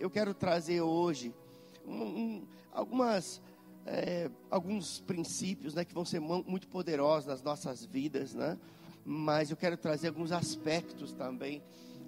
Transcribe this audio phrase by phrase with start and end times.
[0.00, 1.32] eu quero trazer hoje
[1.86, 3.40] um, um, algumas,
[3.84, 8.58] é, alguns princípios né, que vão ser muito poderosos nas nossas vidas, né?
[9.04, 11.62] mas eu quero trazer alguns aspectos também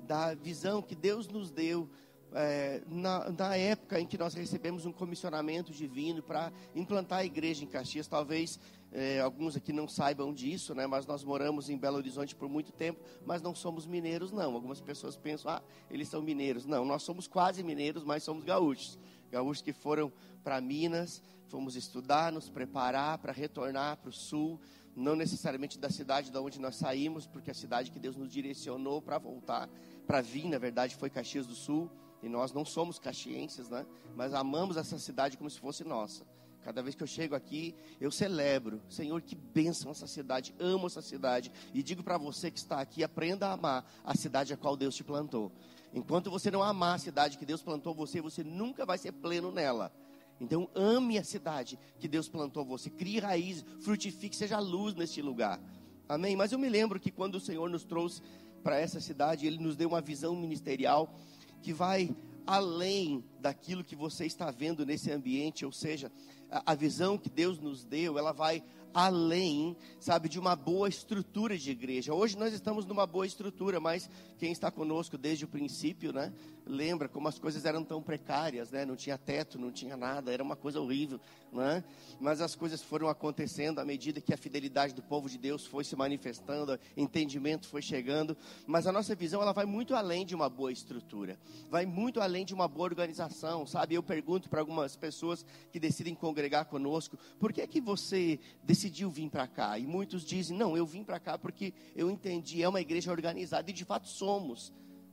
[0.07, 1.87] da visão que Deus nos deu
[2.35, 7.63] é, na, na, época em que nós recebemos um comissionamento divino para implantar a igreja
[7.63, 8.09] em Caxias.
[8.09, 8.59] Talvez
[8.95, 10.87] é, alguns aqui não saibam disso, né?
[10.87, 14.55] Mas nós moramos em Belo Horizonte por muito tempo, mas não somos mineiros, não.
[14.55, 16.67] Algumas pessoas pensam, ah, eles são mineiros.
[16.67, 18.99] Não, nós somos quase mineiros, mas somos gaúchos.
[19.31, 20.13] Gaúchos que foram
[20.45, 24.61] para Minas, fomos estudar, nos preparar para retornar para o sul,
[24.95, 29.01] não necessariamente da cidade da onde nós saímos, porque a cidade que Deus nos direcionou
[29.01, 29.71] para voltar,
[30.07, 31.91] para vir, na verdade, foi Caxias do Sul.
[32.23, 33.85] E nós não somos caxienses, né?
[34.15, 36.25] Mas amamos essa cidade como se fosse nossa.
[36.63, 38.81] Cada vez que eu chego aqui, eu celebro.
[38.89, 40.55] Senhor, que bênção essa cidade.
[40.61, 41.51] Amo essa cidade.
[41.75, 44.95] E digo para você que está aqui, aprenda a amar a cidade a qual Deus
[44.95, 45.51] te plantou.
[45.93, 49.51] Enquanto você não amar a cidade que Deus plantou você, você nunca vai ser pleno
[49.51, 49.93] nela.
[50.41, 52.89] Então ame a cidade que Deus plantou você.
[52.89, 55.61] Crie raízes, frutifique, seja luz neste lugar.
[56.09, 56.37] Amém?
[56.37, 58.23] Mas eu me lembro que quando o Senhor nos trouxe
[58.63, 61.15] para essa cidade, Ele nos deu uma visão ministerial
[61.61, 62.15] que vai
[62.47, 66.11] além daquilo que você está vendo nesse ambiente, ou seja,
[66.53, 71.71] a, visão que Deus nos deu, ela vai além, sabe, de uma boa estrutura de
[71.71, 72.13] igreja.
[72.13, 76.31] Hoje nós estamos numa boa estrutura, mas quem está conosco desde o princípio, né,
[76.67, 78.85] lembra como as coisas eram tão precárias, né?
[78.85, 81.21] Não tinha teto, não tinha nada, era uma coisa horrível,
[81.53, 81.85] né?
[82.21, 85.85] Mas as coisas foram acontecendo à medida que a fidelidade do povo de Deus foi
[85.85, 90.49] se manifestando, entendimento foi chegando, mas a nossa visão ela vai muito além de uma
[90.49, 91.39] boa estrutura.
[91.71, 93.95] Vai muito além de uma boa organização, sabe?
[93.95, 99.11] Eu pergunto para algumas pessoas que decidem congregar conosco, por que é que você decidiu
[99.11, 99.79] vir para cá?
[99.79, 103.71] E muitos dizem: "Não, eu vim para cá porque eu entendi, é uma igreja organizada
[103.71, 104.73] e de fato somos"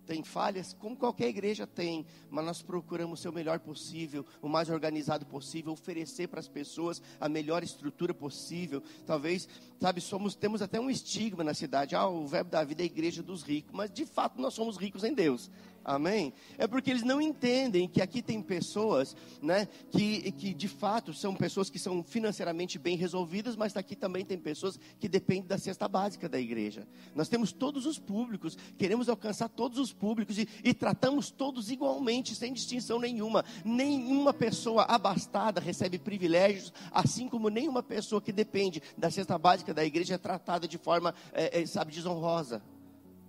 [0.09, 4.67] tem falhas, como qualquer igreja tem, mas nós procuramos ser o melhor possível, o mais
[4.67, 8.81] organizado possível, oferecer para as pessoas a melhor estrutura possível.
[9.05, 9.47] Talvez,
[9.79, 12.87] sabe, somos temos até um estigma na cidade, ah, o verbo da vida é a
[12.87, 15.51] igreja dos ricos, mas de fato nós somos ricos em Deus.
[15.83, 16.33] Amém?
[16.57, 21.35] É porque eles não entendem que aqui tem pessoas, né, que, que de fato são
[21.35, 25.87] pessoas que são financeiramente bem resolvidas, mas aqui também tem pessoas que dependem da cesta
[25.87, 26.87] básica da igreja.
[27.15, 32.35] Nós temos todos os públicos, queremos alcançar todos os públicos e, e tratamos todos igualmente,
[32.35, 33.43] sem distinção nenhuma.
[33.63, 39.83] Nenhuma pessoa abastada recebe privilégios, assim como nenhuma pessoa que depende da cesta básica da
[39.83, 42.61] igreja é tratada de forma, é, é, sabe, desonrosa.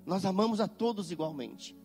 [0.04, 1.79] Nós amamos a todos igualmente.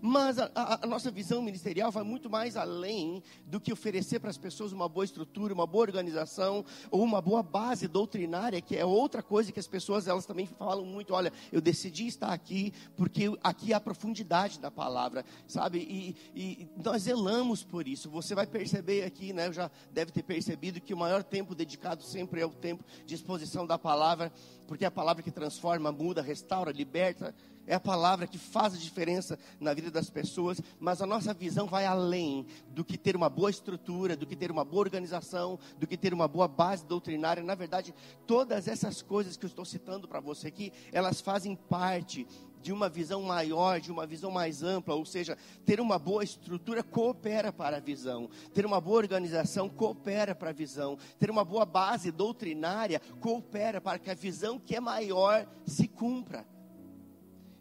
[0.00, 4.30] Mas a, a, a, nossa visão ministerial vai muito mais além do que oferecer para
[4.30, 8.84] as pessoas uma boa estrutura, uma boa organização ou uma boa base doutrinária, que é
[8.84, 11.14] outra coisa que as pessoas elas também falam muito.
[11.14, 15.78] Olha, eu decidi estar aqui porque aqui há a profundidade da palavra, sabe?
[15.78, 18.10] E, e nós zelamos por isso.
[18.10, 19.50] Você vai perceber aqui, né?
[19.52, 23.66] Já deve ter percebido que o maior tempo dedicado sempre é o tempo de exposição
[23.66, 24.30] da palavra,
[24.66, 27.34] porque é a palavra que transforma, muda, restaura, liberta
[27.66, 31.66] é a palavra que faz a diferença na vida das pessoas, mas a nossa visão
[31.66, 35.86] vai além do que ter uma boa estrutura, do que ter uma boa organização, do
[35.86, 37.42] que ter uma boa base doutrinária.
[37.42, 37.94] Na verdade,
[38.26, 42.26] todas essas coisas que eu estou citando para você aqui, elas fazem parte
[42.62, 46.82] de uma visão maior, de uma visão mais ampla, ou seja, ter uma boa estrutura
[46.82, 51.64] coopera para a visão, ter uma boa organização coopera para a visão, ter uma boa
[51.64, 56.44] base doutrinária coopera para que a visão que é maior se cumpra.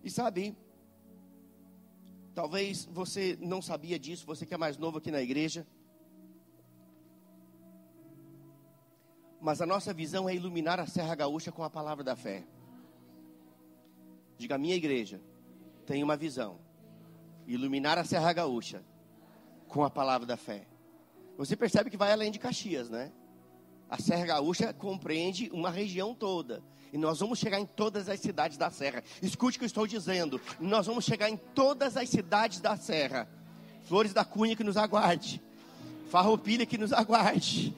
[0.06, 0.56] E sabe,
[2.36, 5.66] talvez você não sabia disso, você que é mais novo aqui na igreja.
[9.42, 12.46] Mas a nossa visão é iluminar a Serra Gaúcha com a palavra da fé.
[14.38, 15.20] Diga, minha igreja
[15.88, 16.60] tem uma visão.
[17.48, 18.86] Iluminar a Serra Gaúcha
[19.68, 20.68] com a palavra da fé.
[21.36, 23.12] Você percebe que vai além de Caxias, né?
[23.90, 26.64] A Serra Gaúcha compreende uma região toda.
[26.96, 29.04] E nós vamos chegar em todas as cidades da Serra.
[29.22, 30.40] Escute o que eu estou dizendo.
[30.62, 33.28] Nós vamos chegar em todas as cidades da Serra.
[33.84, 35.42] Flores da Cunha que nos aguarde.
[36.10, 37.76] Farroupilha que nos aguarde.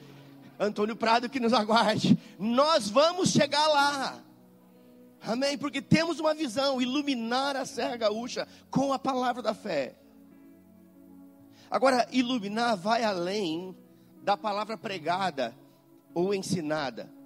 [0.56, 2.16] Antônio Prado que nos aguarde.
[2.38, 4.22] Nós vamos chegar lá.
[5.20, 5.58] Amém?
[5.58, 9.96] Porque temos uma visão, iluminar a Serra Gaúcha com a palavra da fé.
[11.68, 13.76] Agora, iluminar vai além
[14.22, 15.52] da palavra pregada
[16.14, 17.17] ou ensinada.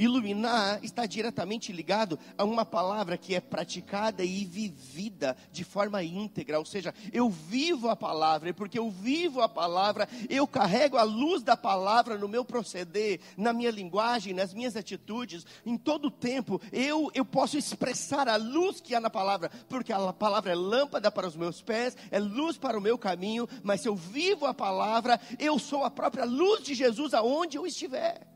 [0.00, 6.58] Iluminar está diretamente ligado a uma palavra que é praticada e vivida de forma íntegra,
[6.58, 11.02] ou seja, eu vivo a palavra, e porque eu vivo a palavra, eu carrego a
[11.02, 16.10] luz da palavra no meu proceder, na minha linguagem, nas minhas atitudes, em todo o
[16.10, 20.54] tempo, eu, eu posso expressar a luz que há na palavra, porque a palavra é
[20.54, 24.46] lâmpada para os meus pés, é luz para o meu caminho, mas se eu vivo
[24.46, 28.29] a palavra, eu sou a própria luz de Jesus aonde eu estiver.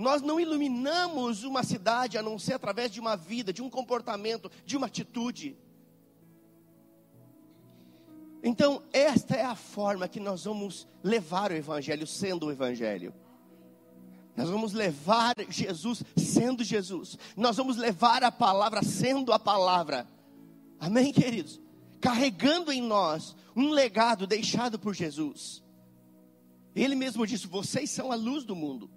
[0.00, 4.50] Nós não iluminamos uma cidade a não ser através de uma vida, de um comportamento,
[4.64, 5.58] de uma atitude.
[8.42, 13.14] Então, esta é a forma que nós vamos levar o Evangelho sendo o Evangelho.
[14.34, 17.18] Nós vamos levar Jesus sendo Jesus.
[17.36, 20.08] Nós vamos levar a palavra sendo a palavra.
[20.78, 21.60] Amém, queridos?
[22.00, 25.62] Carregando em nós um legado deixado por Jesus.
[26.74, 28.90] Ele mesmo disse: Vocês são a luz do mundo.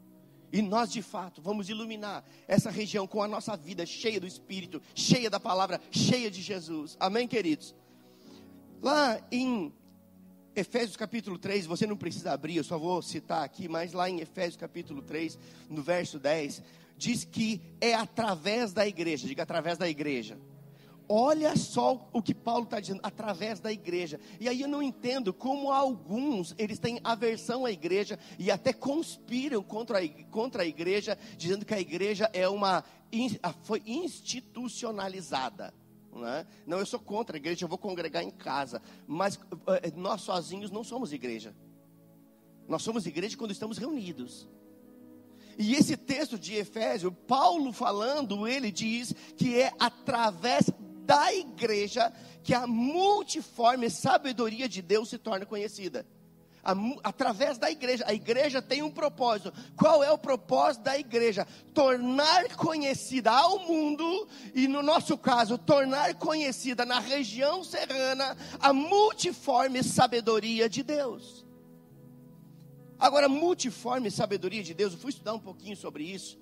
[0.53, 4.79] E nós, de fato, vamos iluminar essa região com a nossa vida cheia do Espírito,
[4.93, 6.95] cheia da palavra, cheia de Jesus.
[6.99, 7.73] Amém, queridos?
[8.79, 9.73] Lá em
[10.55, 14.19] Efésios capítulo 3, você não precisa abrir, eu só vou citar aqui, mas lá em
[14.19, 16.61] Efésios capítulo 3, no verso 10,
[16.95, 20.37] diz que é através da igreja, diga através da igreja.
[21.07, 24.19] Olha só o que Paulo está dizendo, através da igreja.
[24.39, 29.61] E aí eu não entendo como alguns, eles têm aversão à igreja e até conspiram
[29.61, 32.83] contra a, contra a igreja, dizendo que a igreja é uma,
[33.63, 35.73] foi institucionalizada.
[36.11, 36.45] Não, é?
[36.65, 38.81] não, eu sou contra a igreja, eu vou congregar em casa.
[39.07, 41.55] Mas eh, nós sozinhos não somos igreja.
[42.67, 44.47] Nós somos igreja quando estamos reunidos.
[45.57, 50.69] E esse texto de Efésio, Paulo falando, ele diz que é através
[51.03, 52.11] da igreja
[52.43, 56.05] que a multiforme sabedoria de Deus se torna conhecida.
[56.63, 56.73] A,
[57.03, 59.53] através da igreja, a igreja tem um propósito.
[59.75, 61.45] Qual é o propósito da igreja?
[61.73, 69.83] Tornar conhecida ao mundo, e no nosso caso, tornar conhecida na região serrana a multiforme
[69.83, 71.45] sabedoria de Deus.
[72.97, 76.39] Agora, multiforme sabedoria de Deus, eu fui estudar um pouquinho sobre isso,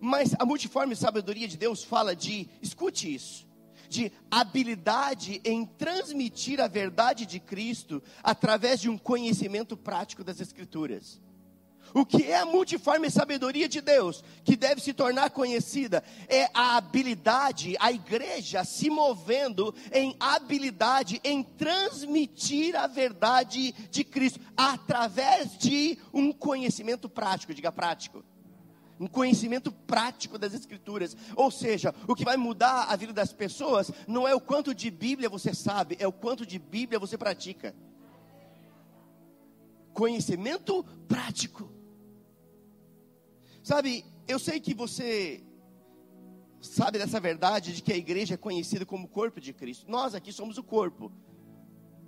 [0.00, 3.46] mas a multiforme sabedoria de Deus fala de, escute isso,
[3.90, 11.20] de habilidade em transmitir a verdade de Cristo através de um conhecimento prático das Escrituras.
[11.92, 16.76] O que é a multiforme sabedoria de Deus, que deve se tornar conhecida, é a
[16.76, 25.98] habilidade, a igreja se movendo em habilidade em transmitir a verdade de Cristo, através de
[26.14, 28.24] um conhecimento prático, diga prático
[29.00, 31.16] um conhecimento prático das Escrituras.
[31.34, 34.90] Ou seja, o que vai mudar a vida das pessoas não é o quanto de
[34.90, 37.74] Bíblia você sabe, é o quanto de Bíblia você pratica.
[39.94, 41.72] Conhecimento prático.
[43.62, 45.42] Sabe, eu sei que você
[46.60, 49.90] sabe dessa verdade de que a igreja é conhecida como corpo de Cristo.
[49.90, 51.10] Nós aqui somos o corpo.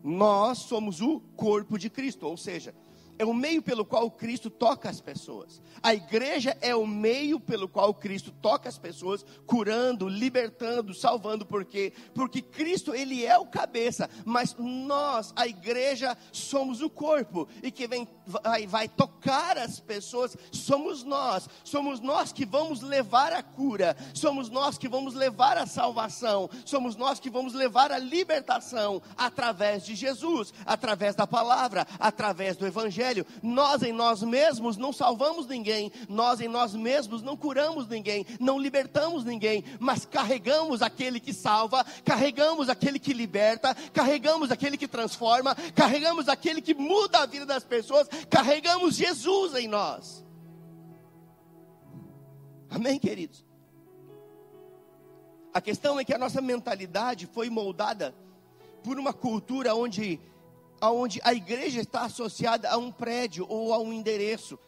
[0.04, 2.74] Nós somos o corpo de Cristo, ou seja,
[3.18, 5.60] é o meio pelo qual Cristo toca as pessoas.
[5.82, 11.64] A igreja é o meio pelo qual Cristo toca as pessoas, curando, libertando, salvando, por
[11.64, 11.92] quê?
[12.14, 17.86] Porque Cristo, ele é o cabeça, mas nós, a igreja, somos o corpo, e que
[17.86, 23.96] vem, vai, vai tocar as pessoas, somos nós, somos nós que vamos levar a cura,
[24.14, 29.84] somos nós que vamos levar a salvação, somos nós que vamos levar a libertação através
[29.84, 35.46] de Jesus, através da palavra, através do evangelho Evangelho, nós em nós mesmos não salvamos
[35.46, 41.32] ninguém, nós em nós mesmos não curamos ninguém, não libertamos ninguém, mas carregamos aquele que
[41.32, 47.46] salva, carregamos aquele que liberta, carregamos aquele que transforma, carregamos aquele que muda a vida
[47.46, 50.24] das pessoas, carregamos Jesus em nós.
[52.70, 53.44] Amém, queridos?
[55.52, 58.14] A questão é que a nossa mentalidade foi moldada
[58.82, 60.18] por uma cultura onde
[60.90, 64.58] onde a igreja está associada a um prédio ou a um endereço.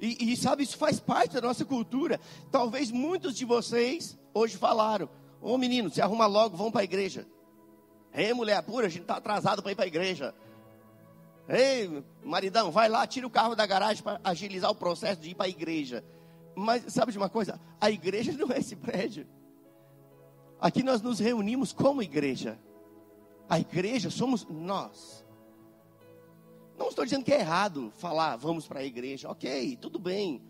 [0.00, 2.20] E, e, sabe, isso faz parte da nossa cultura.
[2.50, 5.08] Talvez muitos de vocês hoje falaram:
[5.40, 7.26] Ô menino, se arruma logo, vamos para a igreja.
[8.12, 10.34] Ei, mulher pura, a gente está atrasado para ir para a igreja.
[11.48, 15.34] Ei, maridão, vai lá, tira o carro da garagem para agilizar o processo de ir
[15.34, 16.04] para a igreja.
[16.54, 17.60] Mas sabe de uma coisa?
[17.80, 19.26] A igreja não é esse prédio.
[20.60, 22.58] Aqui nós nos reunimos como igreja.
[23.48, 25.21] A igreja somos nós.
[26.82, 29.30] Não estou dizendo que é errado falar, vamos para a igreja.
[29.30, 30.42] Ok, tudo bem.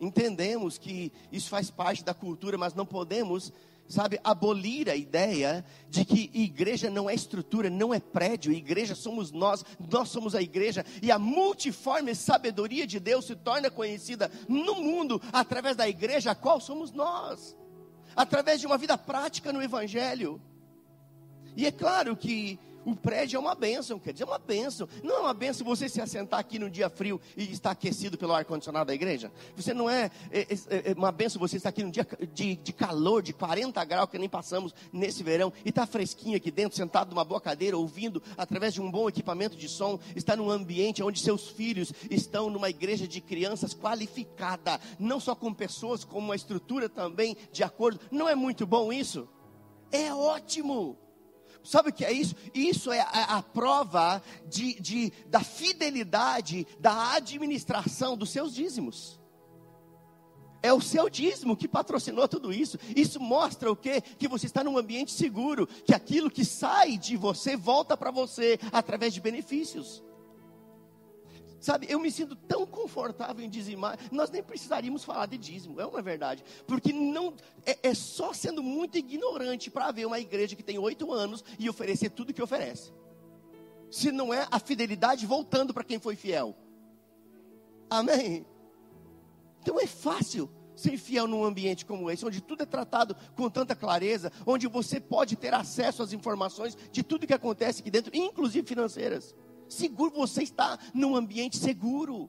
[0.00, 3.52] Entendemos que isso faz parte da cultura, mas não podemos
[3.86, 9.32] sabe, abolir a ideia de que igreja não é estrutura, não é prédio, igreja somos
[9.32, 14.76] nós, nós somos a igreja, e a multiforme sabedoria de Deus se torna conhecida no
[14.76, 17.54] mundo através da igreja, a qual somos nós,
[18.16, 20.40] através de uma vida prática no Evangelho.
[21.56, 24.88] E é claro que o prédio é uma bênção, quer dizer, é uma bênção.
[25.02, 28.32] Não é uma bênção você se assentar aqui no dia frio e estar aquecido pelo
[28.32, 29.30] ar-condicionado da igreja.
[29.56, 32.72] Você não é, é, é, é uma bênção você estar aqui no dia de, de,
[32.72, 37.10] calor, de 40 graus, que nem passamos nesse verão, e estar fresquinho aqui dentro, sentado
[37.10, 41.20] numa boa cadeira, ouvindo através de um bom equipamento de som, estar num ambiente onde
[41.20, 46.88] seus filhos estão numa igreja de crianças qualificada, não só com pessoas, como uma estrutura
[46.88, 48.00] também de acordo.
[48.10, 49.28] Não é muito bom isso?
[49.92, 51.09] É ótimo.
[51.62, 52.34] Sabe o que é isso?
[52.54, 59.20] Isso é a, a prova de, de, da fidelidade da administração dos seus dízimos.
[60.62, 62.78] É o seu dízimo que patrocinou tudo isso.
[62.94, 64.00] Isso mostra o quê?
[64.00, 68.58] Que você está num ambiente seguro, que aquilo que sai de você volta para você
[68.70, 70.02] através de benefícios.
[71.60, 75.84] Sabe, eu me sinto tão confortável em dizimar, nós nem precisaríamos falar de dízimo, é
[75.84, 77.34] uma verdade, porque não
[77.66, 81.68] é, é só sendo muito ignorante para ver uma igreja que tem oito anos e
[81.68, 82.94] oferecer tudo que oferece.
[83.90, 86.56] Se não é a fidelidade voltando para quem foi fiel.
[87.90, 88.46] Amém?
[89.60, 93.76] Então é fácil ser fiel num ambiente como esse, onde tudo é tratado com tanta
[93.76, 98.66] clareza, onde você pode ter acesso às informações de tudo que acontece aqui dentro, inclusive
[98.66, 99.34] financeiras
[99.74, 102.28] seguro, você está num ambiente seguro.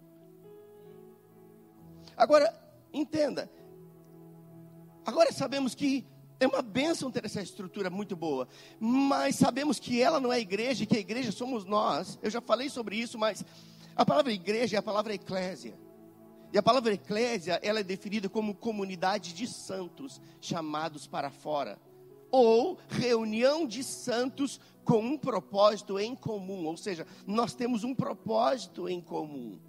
[2.16, 2.54] Agora,
[2.94, 3.52] entenda.
[5.06, 6.06] Agora sabemos que
[6.40, 8.48] é uma bênção ter essa estrutura muito boa,
[8.80, 12.18] mas sabemos que ela não é igreja, que a igreja somos nós.
[12.22, 13.44] Eu já falei sobre isso, mas
[13.96, 15.78] a palavra igreja é a palavra eclésia.
[16.54, 21.80] E a palavra eclésia, ela é definida como comunidade de santos chamados para fora,
[22.30, 28.90] ou reunião de santos com um propósito em comum, ou seja, nós temos um propósito
[28.90, 29.60] em comum.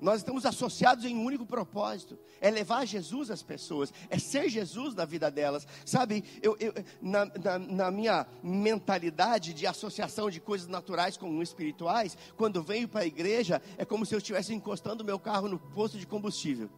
[0.00, 4.94] Nós estamos associados em um único propósito: é levar Jesus às pessoas, é ser Jesus
[4.94, 5.66] na vida delas.
[5.84, 12.16] Sabe, eu, eu na, na, na, minha mentalidade de associação de coisas naturais com espirituais,
[12.36, 15.98] quando venho para a igreja, é como se eu estivesse encostando meu carro no posto
[15.98, 16.70] de combustível.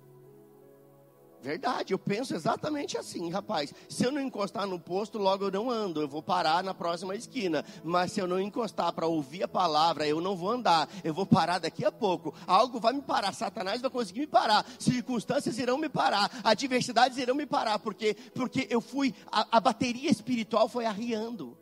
[1.43, 3.75] Verdade, eu penso exatamente assim, rapaz.
[3.89, 7.17] Se eu não encostar no posto, logo eu não ando, eu vou parar na próxima
[7.17, 7.65] esquina.
[7.83, 11.27] Mas se eu não encostar para ouvir a palavra, eu não vou andar, eu vou
[11.27, 12.33] parar daqui a pouco.
[12.47, 17.35] Algo vai me parar, Satanás vai conseguir me parar, circunstâncias irão me parar, adversidades irão
[17.35, 21.59] me parar, porque porque eu fui a, a bateria espiritual foi arriando.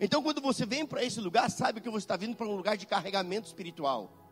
[0.00, 2.76] Então, quando você vem para esse lugar, sabe que você está vindo para um lugar
[2.76, 4.23] de carregamento espiritual.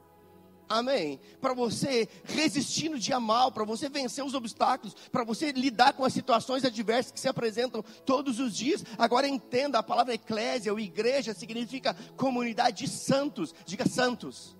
[0.73, 1.21] Amém.
[1.39, 6.03] Para você resistir no dia mal, para você vencer os obstáculos, para você lidar com
[6.03, 8.83] as situações adversas que se apresentam todos os dias.
[8.97, 13.55] Agora entenda, a palavra eclésia ou igreja significa comunidade de santos.
[13.67, 14.57] Diga santos.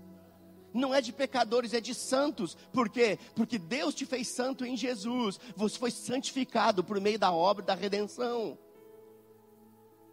[0.75, 2.59] Não é de pecadores, é de santos.
[2.75, 3.19] Por quê?
[3.35, 5.41] Porque Deus te fez santo em Jesus.
[5.57, 8.59] Você foi santificado por meio da obra da redenção.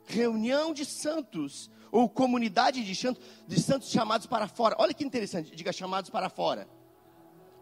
[0.06, 4.76] Reunião de santos ou comunidade de santos, de santos chamados para fora.
[4.80, 6.68] Olha que interessante, diga chamados para fora.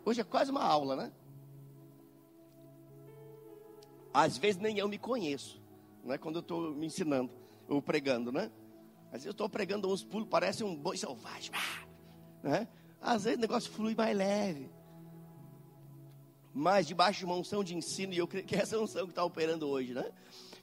[0.06, 1.12] Hoje é quase uma aula, né?
[4.14, 5.62] Às vezes nem eu me conheço,
[6.04, 7.32] não é quando eu estou me ensinando
[7.68, 8.52] ou pregando, né?
[9.08, 11.52] Às vezes eu estou pregando uns pulos, parece um boi selvagem,
[12.42, 12.68] né?
[13.00, 14.72] Às vezes o negócio flui mais leve.
[16.54, 19.12] Mas debaixo de uma unção de ensino, e eu creio que é essa unção que
[19.12, 20.12] está operando hoje, né?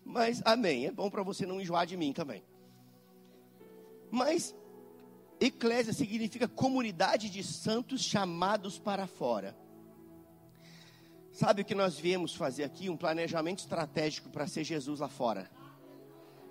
[0.04, 2.42] Mas amém, é bom para você não enjoar de mim também.
[4.14, 4.54] Mas
[5.40, 9.56] eclésia significa comunidade de santos chamados para fora.
[11.32, 12.88] Sabe o que nós viemos fazer aqui?
[12.88, 15.50] Um planejamento estratégico para ser Jesus lá fora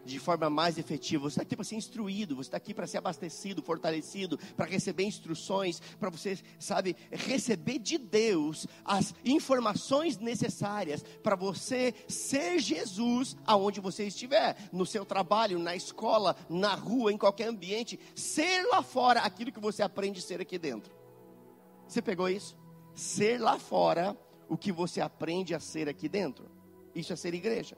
[0.06, 1.24] de forma mais efetiva.
[1.24, 5.04] Você está aqui para ser instruído, você está aqui para ser abastecido, fortalecido, para receber
[5.04, 13.80] instruções, para você, sabe, receber de Deus as informações necessárias para você ser Jesus aonde
[13.80, 19.22] você estiver, no seu trabalho, na escola, na rua, em qualquer ambiente, ser lá fora
[19.22, 20.94] aquilo que você aprende a ser aqui dentro.
[21.88, 22.58] Você pegou isso?
[22.96, 24.18] Ser lá fora
[24.48, 26.50] o que você aprende a ser aqui dentro.
[26.94, 27.78] Isso é ser igreja.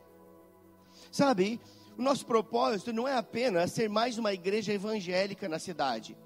[1.11, 1.59] Sabe,
[1.97, 6.17] o nosso propósito não é apenas ser mais uma igreja evangélica na cidade.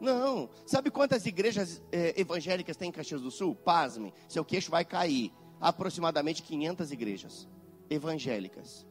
[0.00, 0.50] Não.
[0.66, 3.54] Sabe quantas igrejas eh, evangélicas tem em Caxias do Sul?
[3.54, 5.32] Pasme, seu queixo vai cair.
[5.60, 7.48] Aproximadamente 500 igrejas
[7.88, 8.84] evangélicas.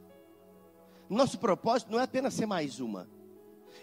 [1.08, 3.06] Nosso propósito não é apenas ser mais uma.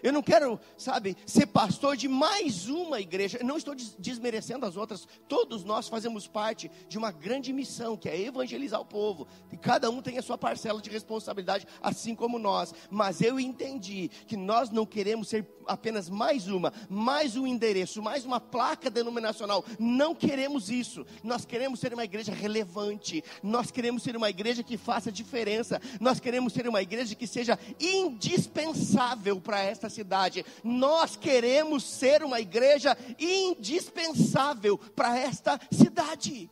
[0.02, 3.38] Eu não quero, sabe, ser pastor de mais uma igreja.
[3.38, 5.06] Eu não estou desmerecendo as outras.
[5.28, 9.26] Todos nós fazemos parte de uma grande missão, que é evangelizar o povo.
[9.52, 12.74] E cada um tem a sua parcela de responsabilidade, assim como nós.
[12.90, 18.24] Mas eu entendi que nós não queremos ser apenas mais uma, mais um endereço, mais
[18.24, 19.64] uma placa denominacional.
[19.78, 21.06] Não queremos isso.
[21.22, 23.22] Nós queremos ser uma igreja relevante.
[23.42, 25.80] Nós queremos ser uma igreja que faça diferença.
[26.00, 30.44] Nós queremos ser uma igreja que seja indispensável para esta cidade.
[30.64, 36.50] Nós queremos ser uma igreja indispensável para esta cidade.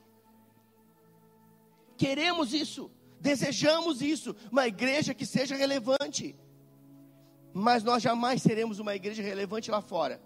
[1.97, 2.91] Queremos isso,
[3.21, 6.37] desejamos isso, uma igreja que seja relevante.
[7.53, 10.21] Mas nós jamais seremos uma igreja relevante lá fora,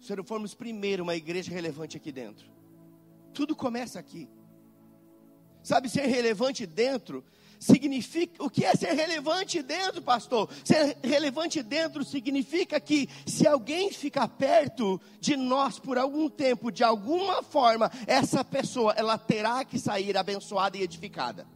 [0.00, 2.50] se não formos primeiro uma igreja relevante aqui dentro.
[3.32, 4.28] Tudo começa aqui.
[5.62, 7.24] Sabe, ser relevante dentro
[7.64, 8.44] significa.
[8.44, 10.48] O que é ser relevante dentro, pastor?
[10.62, 16.84] Ser relevante dentro significa que se alguém ficar perto de nós por algum tempo, de
[16.84, 21.46] alguma forma, essa pessoa ela terá que sair abençoada e edificada.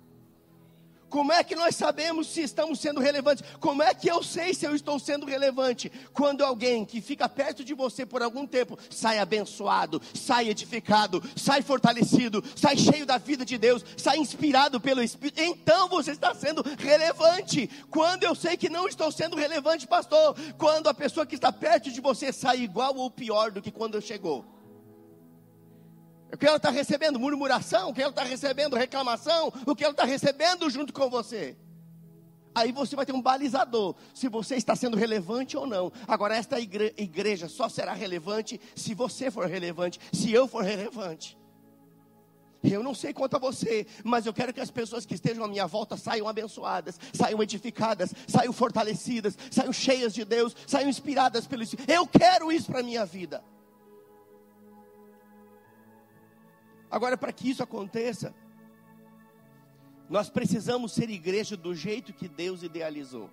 [1.08, 3.44] Como é que nós sabemos se estamos sendo relevantes?
[3.60, 5.90] Como é que eu sei se eu estou sendo relevante?
[6.12, 11.62] Quando alguém que fica perto de você por algum tempo sai abençoado, sai edificado, sai
[11.62, 16.64] fortalecido, sai cheio da vida de Deus, sai inspirado pelo Espírito, então você está sendo
[16.78, 17.68] relevante.
[17.90, 21.90] Quando eu sei que não estou sendo relevante, pastor, quando a pessoa que está perto
[21.90, 24.57] de você sai igual ou pior do que quando chegou.
[26.32, 27.18] O que ela está recebendo?
[27.18, 27.90] Murmuração?
[27.90, 28.76] O que ela está recebendo?
[28.76, 29.52] Reclamação?
[29.66, 31.56] O que ela está recebendo junto com você?
[32.54, 35.92] Aí você vai ter um balizador, se você está sendo relevante ou não.
[36.08, 41.38] Agora, esta igre igreja só será relevante se você for relevante, se eu for relevante.
[42.62, 45.49] Eu não sei quanto a você, mas eu quero que as pessoas que estejam à
[45.49, 51.62] minha volta saiam abençoadas, saiam edificadas, saiam fortalecidas, saiam cheias de Deus, saiam inspiradas pelo
[51.62, 51.90] Espírito.
[51.90, 53.44] Eu quero isso para a minha vida.
[56.90, 58.35] Agora, para que isso aconteça,
[60.09, 63.30] nós precisamos ser igreja do jeito que Deus idealizou.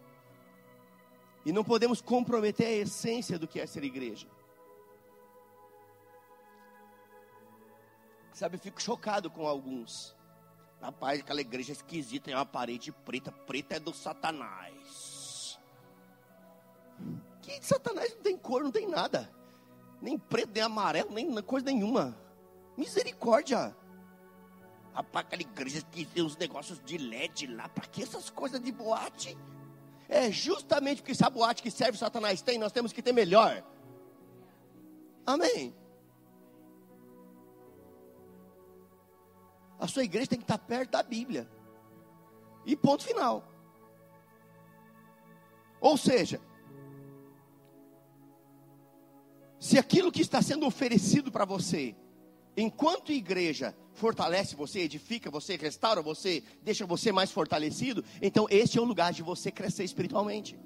[1.45, 4.27] E não podemos comprometer a essência do que é ser igreja.
[8.33, 10.13] Sabe, eu fico chocado com alguns.
[10.81, 15.57] Rapaz, aquela igreja esquisita, tem uma parede preta, preta é do Satanás.
[17.41, 19.31] Que Satanás não tem cor, não tem nada.
[20.01, 22.24] Nem preto, nem amarelo, nem coisa nenhuma.
[22.77, 23.75] Misericórdia.
[24.93, 28.71] Rapaz, aquela igreja que tem os negócios de LED lá, para que essas coisas de
[28.71, 29.37] boate?
[30.07, 33.63] É justamente porque essa boate que serve Satanás tem, nós temos que ter melhor.
[35.25, 35.75] Amém.
[39.79, 41.49] A sua igreja tem que estar perto da Bíblia.
[42.65, 43.43] E ponto final.
[45.79, 46.39] Ou seja,
[49.59, 51.95] se aquilo que está sendo oferecido para você
[52.55, 58.81] enquanto igreja fortalece você, edifica você, restaura você, deixa você mais fortalecido, então esse é
[58.81, 60.57] o lugar de você crescer espiritualmente.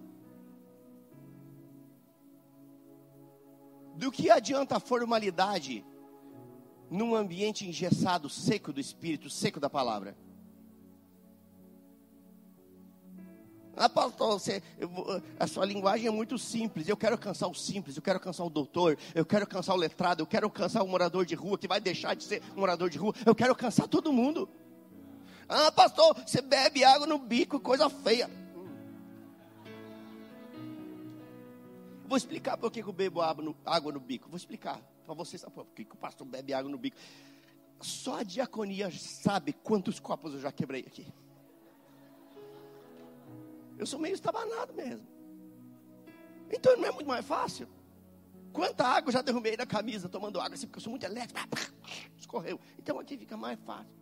[3.96, 5.86] Do que adianta a formalidade
[6.90, 10.18] num ambiente engessado, seco do espírito, seco da palavra?
[13.82, 14.62] Ah, pastor, você,
[15.40, 16.90] a sua linguagem é muito simples.
[16.90, 20.22] Eu quero alcançar o simples, eu quero alcançar o doutor, eu quero alcançar o letrado,
[20.22, 23.14] eu quero alcançar o morador de rua que vai deixar de ser morador de rua.
[23.26, 24.50] Eu quero alcançar todo mundo.
[25.48, 28.30] Ah, pastor, você bebe água no bico, coisa feia.
[32.06, 34.28] Vou explicar por que eu bebo água no, água no bico.
[34.28, 36.98] Vou explicar para vocês por que, que o pastor bebe água no bico.
[37.80, 41.08] Só a diaconia sabe quantos copos eu já quebrei aqui.
[43.80, 45.08] Eu sou meio estabanado mesmo.
[46.52, 47.68] Então não é muito mais fácil.
[48.52, 51.40] Quanta água eu já derrubei da camisa tomando água assim, porque eu sou muito elétrico.
[52.18, 52.60] Escorreu.
[52.78, 53.98] Então aqui fica mais fácil.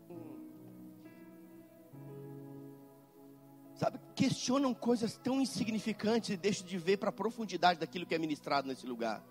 [3.75, 8.17] Sabe, questionam coisas tão insignificantes e deixam de ver para a profundidade daquilo que é
[8.17, 9.23] ministrado nesse lugar.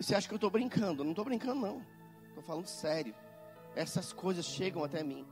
[0.00, 1.04] você acha que eu estou brincando?
[1.04, 1.84] não estou brincando, não.
[2.28, 3.14] Estou falando sério.
[3.76, 5.26] Essas coisas chegam até mim.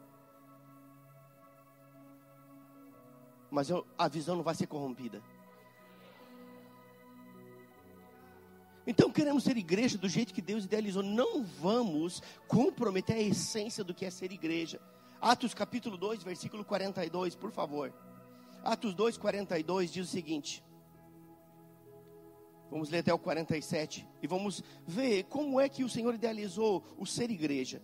[3.57, 5.23] Mas eu, a visão não vai ser corrompida.
[8.87, 11.03] Então queremos ser igreja do jeito que Deus idealizou.
[11.03, 14.79] Não vamos comprometer a essência do que é ser igreja.
[15.23, 17.95] Atos capítulo 2, versículo 42, por favor.
[18.62, 20.62] Atos 2, 42 diz o seguinte.
[22.71, 27.07] Vamos ler até o 47 e vamos ver como é que o Senhor idealizou o
[27.07, 27.81] ser igreja.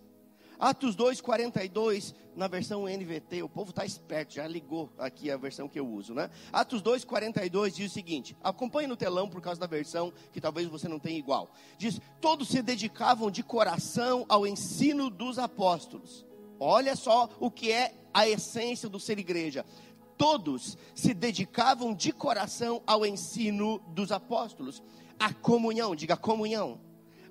[0.59, 5.67] Atos 2, 42, na versão NVT, o povo está esperto, já ligou aqui a versão
[5.67, 6.29] que eu uso, né?
[6.51, 10.67] Atos 2, 42 diz o seguinte: acompanhe no telão por causa da versão que talvez
[10.67, 11.49] você não tenha igual.
[11.77, 16.25] Diz: Todos se dedicavam de coração ao ensino dos apóstolos.
[16.59, 19.65] Olha só o que é a essência do ser igreja.
[20.17, 24.81] Todos se dedicavam de coração ao ensino dos apóstolos.
[25.19, 26.79] A comunhão, diga comunhão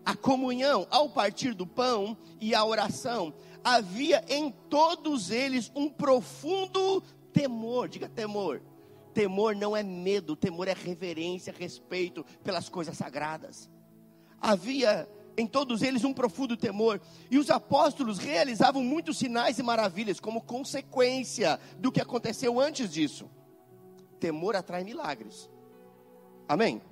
[0.04, 7.02] a comunhão, ao partir do pão e a oração, havia em todos eles um profundo
[7.32, 8.60] temor, diga temor.
[9.14, 13.70] Temor não é medo, temor é reverência, respeito pelas coisas sagradas.
[14.40, 20.20] Havia em todos eles um profundo temor, e os apóstolos realizavam muitos sinais e maravilhas
[20.20, 23.30] como consequência do que aconteceu antes disso.
[24.20, 25.50] Temor atrai milagres.
[26.46, 26.82] Amém?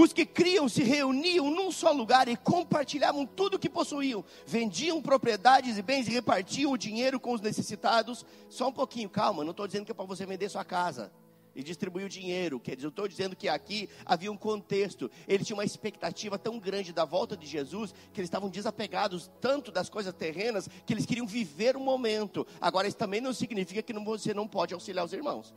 [0.00, 4.24] Os que criam se reuniam num só lugar e compartilhavam tudo o que possuíam.
[4.46, 8.24] Vendiam propriedades e bens e repartiam o dinheiro com os necessitados.
[8.48, 11.10] Só um pouquinho, calma, não estou dizendo que é para você vender sua casa
[11.52, 12.60] e distribuir o dinheiro.
[12.60, 15.10] Quer dizer, eu estou dizendo que aqui havia um contexto.
[15.26, 19.72] Eles tinham uma expectativa tão grande da volta de Jesus que eles estavam desapegados tanto
[19.72, 22.46] das coisas terrenas que eles queriam viver o momento.
[22.60, 25.52] Agora, isso também não significa que você não pode auxiliar os irmãos.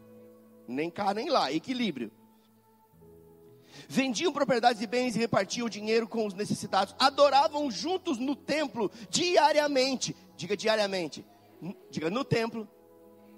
[0.68, 1.54] Nem cá, nem lá.
[1.54, 2.12] Equilíbrio
[3.88, 8.92] vendiam propriedades e bens e repartiam o dinheiro com os necessitados, adoravam juntos no templo
[9.10, 10.16] diariamente.
[10.36, 11.26] Diga diariamente.
[11.90, 12.68] Diga no templo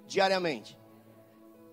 [0.06, 0.78] diariamente.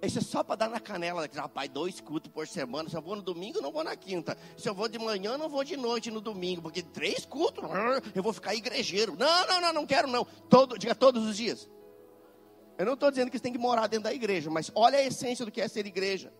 [0.01, 1.29] Isso é só para dar na canela.
[1.33, 2.89] Rapaz, dois cultos por semana.
[2.89, 4.35] Se eu vou no domingo, não vou na quinta.
[4.57, 6.61] Se eu vou de manhã, não vou de noite no domingo.
[6.61, 7.63] Porque três cultos,
[8.15, 9.15] eu vou ficar igrejeiro.
[9.17, 10.25] Não, não, não, não quero não.
[10.49, 11.69] Todo, diga todos os dias.
[12.79, 15.03] Eu não estou dizendo que você tem que morar dentro da igreja, mas olha a
[15.03, 16.33] essência do que é ser igreja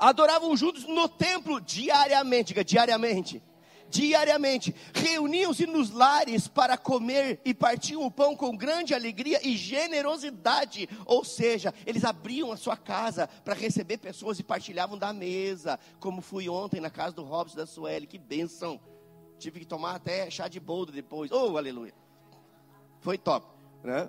[0.00, 3.42] adoravam juntos no templo diariamente, diga diariamente.
[3.90, 10.88] Diariamente, reuniam-se nos lares para comer e partiam o pão com grande alegria e generosidade.
[11.04, 16.22] Ou seja, eles abriam a sua casa para receber pessoas e partilhavam da mesa, como
[16.22, 18.06] fui ontem na casa do Robson da Sueli.
[18.06, 18.80] Que bênção!
[19.40, 21.32] Tive que tomar até chá de boldo depois.
[21.32, 21.94] Oh, aleluia!
[23.00, 23.44] Foi top,
[23.82, 24.08] né?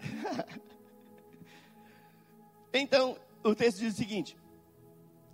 [2.78, 4.36] Então, o texto diz o seguinte: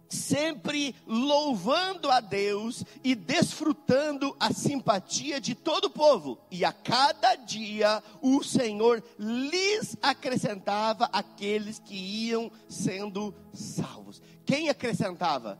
[0.08, 7.34] sempre louvando a Deus e desfrutando a simpatia de todo o povo, e a cada
[7.36, 14.22] dia o Senhor lhes acrescentava aqueles que iam sendo salvos.
[14.44, 15.58] Quem acrescentava?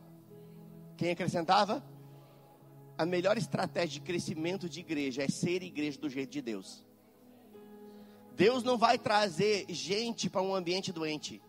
[0.97, 1.83] Quem acrescentava?
[2.97, 6.85] A melhor estratégia de crescimento de igreja é ser igreja do jeito de Deus.
[8.35, 11.41] Deus não vai trazer gente para um ambiente doente.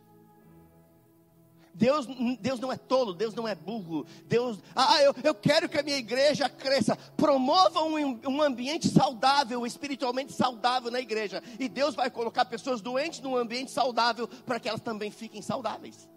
[1.77, 2.07] Deus,
[2.41, 4.07] Deus não é tolo, Deus não é burro.
[4.25, 6.97] Deus, ah, eu, eu quero que a minha igreja cresça.
[7.19, 11.43] Promova um, um ambiente saudável, espiritualmente saudável na igreja.
[11.59, 16.09] E Deus vai colocar pessoas doentes num ambiente saudável para que elas também fiquem saudáveis.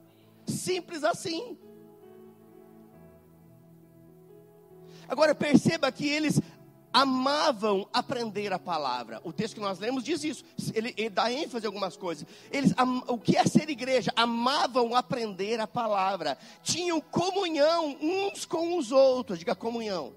[0.48, 1.58] Simples assim.
[5.10, 6.40] Agora perceba que eles
[7.02, 9.22] amavam aprender a palavra.
[9.24, 10.44] O texto que nós lemos diz isso.
[10.74, 12.26] Ele, ele dá ênfase a algumas coisas.
[12.52, 14.12] Eles, am, o que é ser igreja?
[14.16, 16.38] Amavam aprender a palavra.
[16.62, 19.40] Tinham comunhão uns com os outros.
[19.40, 20.14] Diga comunhão.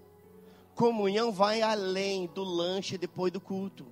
[0.74, 3.86] Comunhão vai além do lanche depois do culto.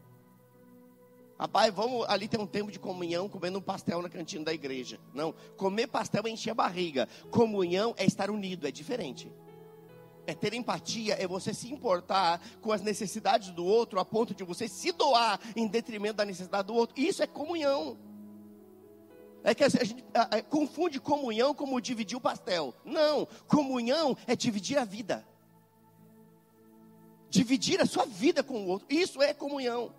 [1.39, 5.01] Rapaz, vamos ali ter um tempo de comunhão comendo um pastel na cantina da igreja.
[5.15, 7.09] Não, comer pastel é encher a barriga.
[7.31, 9.33] Comunhão é estar unido, é diferente.
[10.27, 14.45] É ter empatia, é você se importar com as necessidades do outro, a ponto de
[14.45, 17.01] você se doar em detrimento da necessidade do outro.
[17.01, 17.99] Isso é comunhão.
[19.43, 22.75] É que a gente a, a, confunde comunhão como dividir o pastel.
[22.85, 25.27] Não, comunhão é dividir a vida.
[27.31, 28.87] Dividir a sua vida com o outro.
[28.91, 29.95] Isso é comunhão.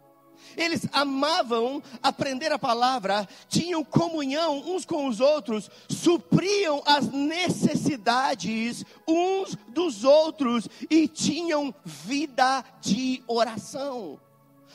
[0.57, 9.57] Eles amavam aprender a palavra, tinham comunhão uns com os outros, supriam as necessidades uns
[9.69, 14.19] dos outros e tinham vida de oração.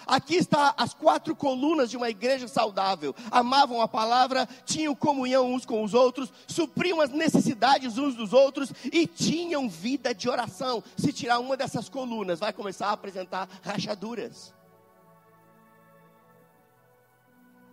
[0.06, 3.12] Aqui está as quatro colunas de uma igreja saudável.
[3.28, 8.72] Amavam a palavra, tinham comunhão uns com os outros, supriam as necessidades uns dos outros
[8.84, 10.82] e tinham vida de oração.
[10.96, 14.55] Se tirar uma dessas colunas, vai começar a apresentar rachaduras.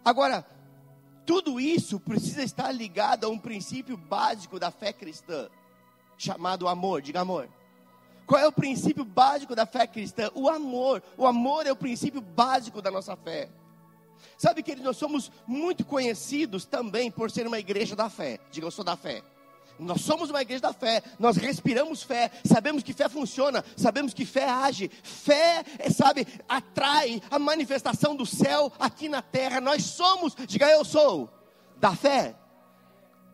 [0.03, 0.45] Agora,
[1.25, 5.49] tudo isso precisa estar ligado a um princípio básico da fé cristã,
[6.17, 7.01] chamado amor.
[7.01, 7.49] Diga amor.
[8.25, 10.29] Qual é o princípio básico da fé cristã?
[10.33, 11.01] O amor.
[11.17, 13.49] O amor é o princípio básico da nossa fé.
[14.37, 18.39] Sabe que nós somos muito conhecidos também por ser uma igreja da fé.
[18.51, 19.21] Diga, eu sou da fé.
[19.79, 24.25] Nós somos uma igreja da fé, nós respiramos fé, sabemos que fé funciona, sabemos que
[24.25, 24.89] fé age.
[25.01, 29.59] Fé, é, sabe, atrai a manifestação do céu aqui na terra.
[29.59, 31.29] Nós somos, diga eu sou,
[31.77, 32.35] da fé.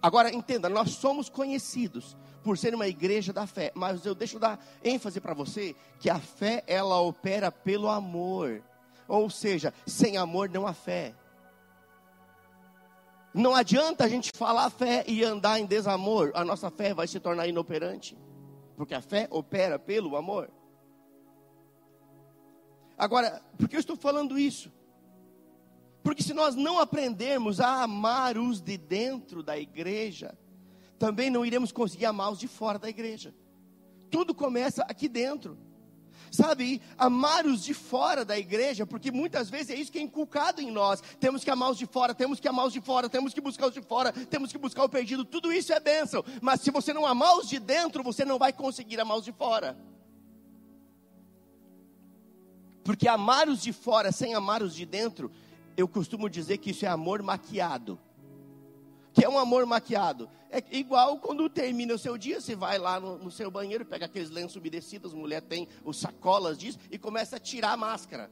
[0.01, 4.59] Agora entenda, nós somos conhecidos por ser uma igreja da fé, mas eu deixo dar
[4.83, 8.63] ênfase para você que a fé ela opera pelo amor.
[9.07, 11.13] Ou seja, sem amor não há fé.
[13.33, 17.19] Não adianta a gente falar fé e andar em desamor, a nossa fé vai se
[17.19, 18.17] tornar inoperante,
[18.75, 20.49] porque a fé opera pelo amor.
[22.97, 24.71] Agora, por que eu estou falando isso?
[26.01, 30.37] Porque se nós não aprendermos a amar os de dentro da igreja,
[30.97, 33.33] também não iremos conseguir amar os de fora da igreja.
[34.09, 35.57] Tudo começa aqui dentro
[36.31, 40.61] sabe, amar os de fora da igreja, porque muitas vezes é isso que é inculcado
[40.61, 41.01] em nós.
[41.19, 43.67] Temos que amar os de fora, temos que amar os de fora, temos que buscar
[43.67, 45.25] os de fora, temos que buscar o perdido.
[45.25, 48.53] Tudo isso é bênção, mas se você não amar os de dentro, você não vai
[48.53, 49.77] conseguir amar os de fora.
[52.83, 55.31] Porque amar os de fora sem amar os de dentro,
[55.77, 57.99] eu costumo dizer que isso é amor maquiado
[59.19, 60.29] que é um amor maquiado.
[60.49, 64.05] É igual quando termina o seu dia, você vai lá no, no seu banheiro, pega
[64.05, 68.31] aqueles lenços umedecidos, mulher tem os sacolas disso, e começa a tirar a máscara,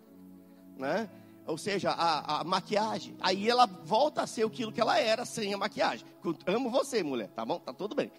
[0.78, 1.10] né?
[1.46, 3.16] Ou seja, a, a maquiagem.
[3.20, 6.06] Aí ela volta a ser aquilo que ela era sem a maquiagem.
[6.46, 7.60] Amo você, mulher, tá bom?
[7.60, 8.12] Tá tudo bem.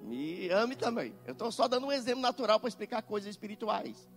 [0.00, 1.14] Me ame também.
[1.26, 4.08] Eu estou só dando um exemplo natural para explicar coisas espirituais.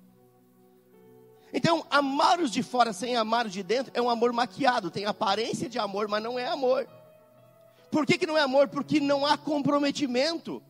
[1.51, 5.05] Então, amar os de fora sem amar os de dentro é um amor maquiado, tem
[5.05, 6.87] aparência de amor, mas não é amor.
[7.93, 8.69] Por que, que não é amor?
[8.69, 10.63] Porque não há comprometimento.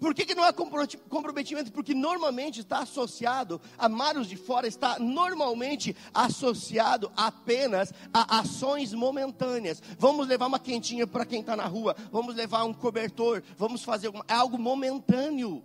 [0.00, 1.70] Por que, que não há comprometimento?
[1.70, 9.82] Porque normalmente está associado, amar os de fora está normalmente associado apenas a ações momentâneas.
[9.98, 14.10] Vamos levar uma quentinha para quem está na rua, vamos levar um cobertor, vamos fazer
[14.26, 15.62] é algo momentâneo.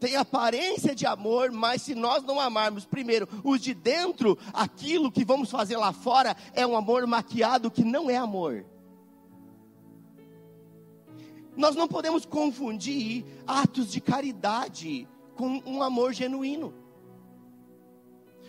[0.00, 5.26] Tem aparência de amor, mas se nós não amarmos primeiro os de dentro, aquilo que
[5.26, 8.64] vamos fazer lá fora é um amor maquiado que não é amor.
[11.58, 16.72] Nós não podemos confundir atos de caridade com um amor genuíno.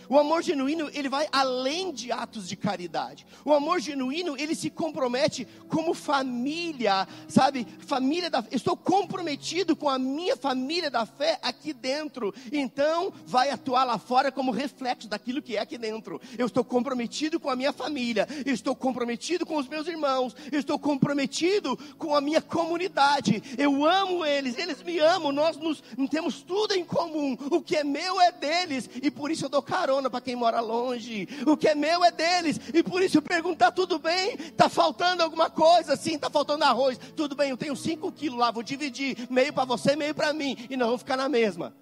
[0.09, 3.27] O amor genuíno, ele vai além de atos de caridade.
[3.45, 7.67] O amor genuíno, ele se compromete como família, sabe?
[7.85, 12.33] Família da estou comprometido com a minha família da fé aqui dentro.
[12.51, 16.19] Então, vai atuar lá fora como reflexo daquilo que é aqui dentro.
[16.39, 21.77] Eu estou comprometido com a minha família, estou comprometido com os meus irmãos, estou comprometido
[21.99, 23.43] com a minha comunidade.
[23.59, 27.37] Eu amo eles, eles me amam, nós nos, temos tudo em comum.
[27.51, 30.35] O que é meu é deles e por isso eu dou carona carona para quem
[30.35, 31.27] mora longe.
[31.45, 32.59] O que é meu é deles.
[32.73, 34.37] E por isso eu pergunto: tá tudo bem?
[34.53, 35.95] Tá faltando alguma coisa?
[35.95, 36.97] Sim, tá faltando arroz.
[37.15, 39.27] Tudo bem, eu tenho 5 quilos lá, vou dividir.
[39.29, 40.55] Meio para você, meio para mim.
[40.69, 41.75] E não vamos ficar na mesma.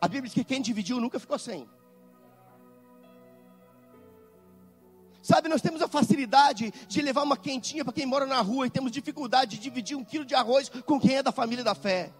[0.00, 1.68] A Bíblia diz que quem dividiu nunca ficou sem.
[5.22, 8.70] Sabe, nós temos a facilidade de levar uma quentinha para quem mora na rua e
[8.70, 12.12] temos dificuldade de dividir um quilo de arroz com quem é da família da fé.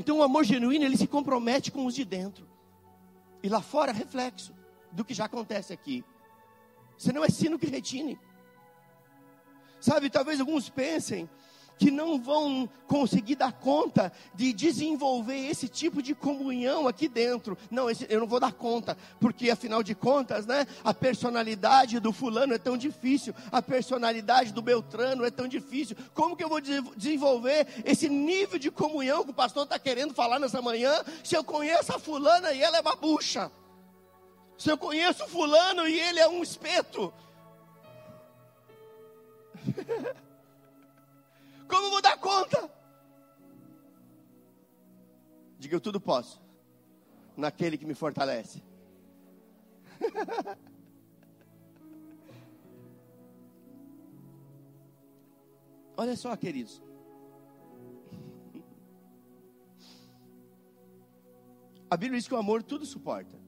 [0.00, 2.48] Então o amor genuíno, ele se compromete com os de dentro.
[3.42, 4.54] E lá fora, reflexo
[4.90, 6.02] do que já acontece aqui.
[6.96, 8.18] Você não é sino que retine.
[9.78, 11.28] Sabe, talvez alguns pensem
[11.80, 17.56] que não vão conseguir dar conta de desenvolver esse tipo de comunhão aqui dentro.
[17.70, 22.52] Não, eu não vou dar conta, porque afinal de contas, né, a personalidade do fulano
[22.52, 25.96] é tão difícil, a personalidade do Beltrano é tão difícil.
[26.12, 30.38] Como que eu vou desenvolver esse nível de comunhão que o pastor está querendo falar
[30.38, 30.92] nessa manhã,
[31.24, 33.50] se eu conheço a fulana e ela é babucha?
[34.58, 37.10] Se eu conheço fulano e ele é um espeto?
[41.70, 42.68] Como vou dar conta?
[45.58, 46.42] Diga, eu tudo posso.
[47.36, 48.62] Naquele que me fortalece.
[55.96, 56.82] Olha só, queridos.
[61.90, 63.38] A Bíblia diz que o amor tudo suporta.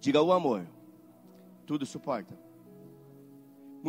[0.00, 0.66] Diga o amor,
[1.66, 2.47] tudo suporta.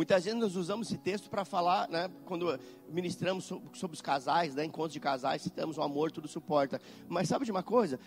[0.00, 2.58] Muitas vezes nós usamos esse texto para falar, né, quando
[2.88, 6.80] ministramos sobre, os casais, né, encontros de casais, citamos o amor, tudo suporta.
[7.06, 8.00] Mas sabe de uma coisa?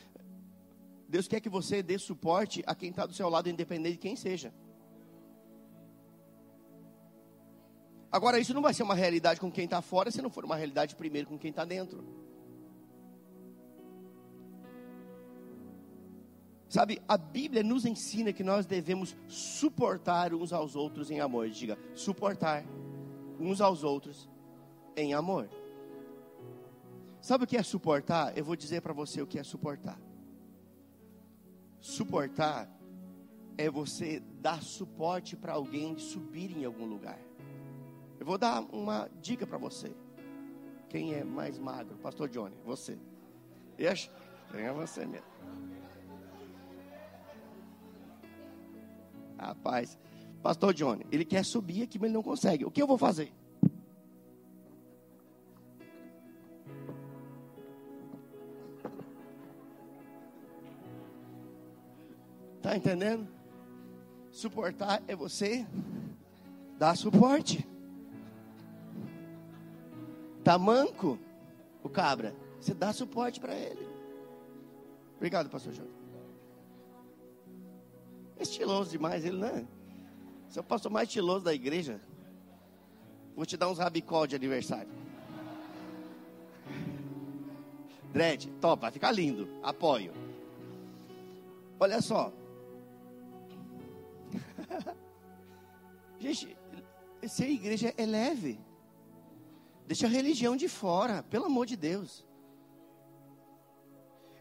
[1.08, 4.15] Deus quer que você dê suporte a quem está do seu lado, independente de quem
[4.15, 4.51] seja.
[8.12, 10.56] Agora, isso não vai ser uma realidade com quem está fora, se não for uma
[10.56, 12.23] realidade primeiro com quem está dentro.
[16.74, 21.48] Sabe, a Bíblia nos ensina que nós devemos suportar uns aos outros em amor.
[21.48, 22.66] Diga, suportar
[23.40, 24.28] uns aos outros
[24.98, 25.48] em amor.
[27.22, 28.36] Sabe o que é suportar?
[28.36, 30.02] Eu vou dizer para você o que é suportar.
[31.80, 32.68] Suportar
[33.56, 37.20] é você dar suporte para alguém subir em algum lugar.
[38.20, 39.96] Eu vou dar uma dica para você.
[40.90, 41.96] Quem é mais magro?
[41.98, 42.98] Pastor Johnny, você.
[43.78, 44.10] Deixa?
[44.56, 45.34] É você mesmo.
[49.47, 49.97] Rapaz,
[50.41, 52.65] Pastor Johnny, ele quer subir aqui, mas ele não consegue.
[52.65, 53.32] O que eu vou fazer?
[62.62, 63.27] Tá entendendo?
[64.32, 65.67] Suportar é você
[66.77, 67.67] dar suporte.
[70.43, 71.19] Tá manco
[71.84, 73.88] o cabra, você dá suporte para ele.
[75.17, 76.03] Obrigado, pastor João.
[78.43, 79.65] Estiloso demais ele, né?
[80.47, 82.01] Você é o pastor mais estiloso da igreja.
[83.36, 84.91] Vou te dar uns rabicó de aniversário.
[88.12, 89.47] Dread, top, vai ficar lindo.
[89.63, 90.13] Apoio.
[91.79, 92.32] Olha só.
[96.19, 96.56] Gente,
[97.27, 98.60] ser igreja é leve.
[99.88, 102.25] Deixa a religião de fora, pelo amor de Deus.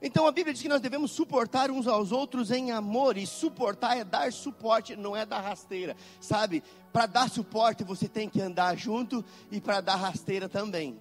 [0.02, 3.96] Então a Bíblia diz que nós devemos suportar uns aos outros em amor, e suportar
[3.96, 6.62] é dar suporte, não é dar rasteira, sabe?
[6.92, 10.98] Para dar suporte você tem que andar junto, e para dar rasteira também.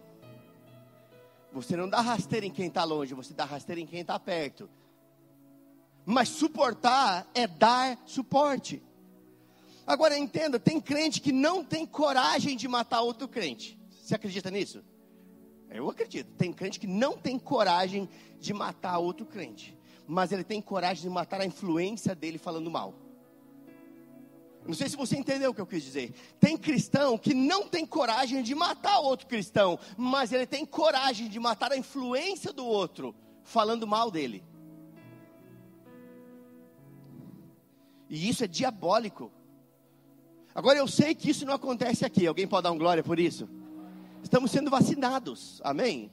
[1.51, 4.69] Você não dá rasteira em quem está longe, você dá rasteira em quem está perto.
[6.05, 8.83] Mas suportar é dar suporte.
[9.85, 13.79] Agora entenda, tem crente que não tem coragem de matar outro crente.
[14.01, 14.83] Você acredita nisso?
[15.71, 16.29] Eu acredito.
[16.37, 21.09] Tem crente que não tem coragem de matar outro crente, mas ele tem coragem de
[21.09, 22.93] matar a influência dele falando mal.
[24.65, 26.13] Não sei se você entendeu o que eu quis dizer.
[26.39, 31.39] Tem cristão que não tem coragem de matar outro cristão, mas ele tem coragem de
[31.39, 34.43] matar a influência do outro falando mal dele.
[38.07, 39.31] E isso é diabólico.
[40.53, 42.27] Agora eu sei que isso não acontece aqui.
[42.27, 43.49] Alguém pode dar um glória por isso?
[44.23, 46.11] Estamos sendo vacinados, amém?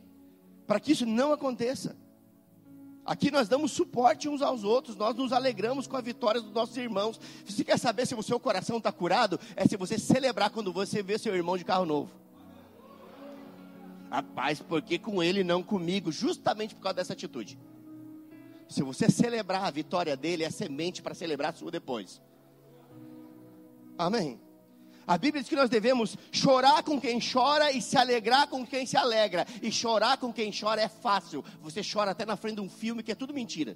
[0.67, 1.97] Para que isso não aconteça.
[3.05, 6.77] Aqui nós damos suporte uns aos outros, nós nos alegramos com a vitória dos nossos
[6.77, 7.19] irmãos.
[7.47, 9.41] Você quer saber se o seu coração está curado?
[9.57, 12.11] É se você celebrar quando você vê seu irmão de carro novo.
[14.11, 16.13] Rapaz, porque com ele não comigo?
[16.13, 17.59] Justamente por causa dessa atitude.
[18.69, 22.21] Se você celebrar a vitória dele, é semente para celebrar a sua depois.
[23.97, 24.39] Amém.
[25.09, 28.85] A Bíblia diz que nós devemos chorar com quem chora e se alegrar com quem
[28.85, 29.47] se alegra.
[29.63, 31.43] E chorar com quem chora é fácil.
[31.63, 33.75] Você chora até na frente de um filme que é tudo mentira.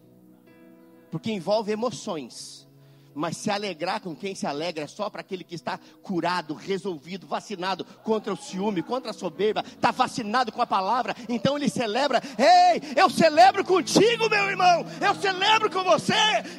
[1.11, 2.69] Porque envolve emoções.
[3.15, 7.27] Mas se alegrar com quem se alegra é só para aquele que está curado, resolvido,
[7.27, 12.23] vacinado contra o ciúme, contra a soberba, está vacinado com a palavra, então ele celebra.
[12.39, 14.87] Ei, eu celebro contigo, meu irmão.
[15.01, 16.13] Eu celebro com você.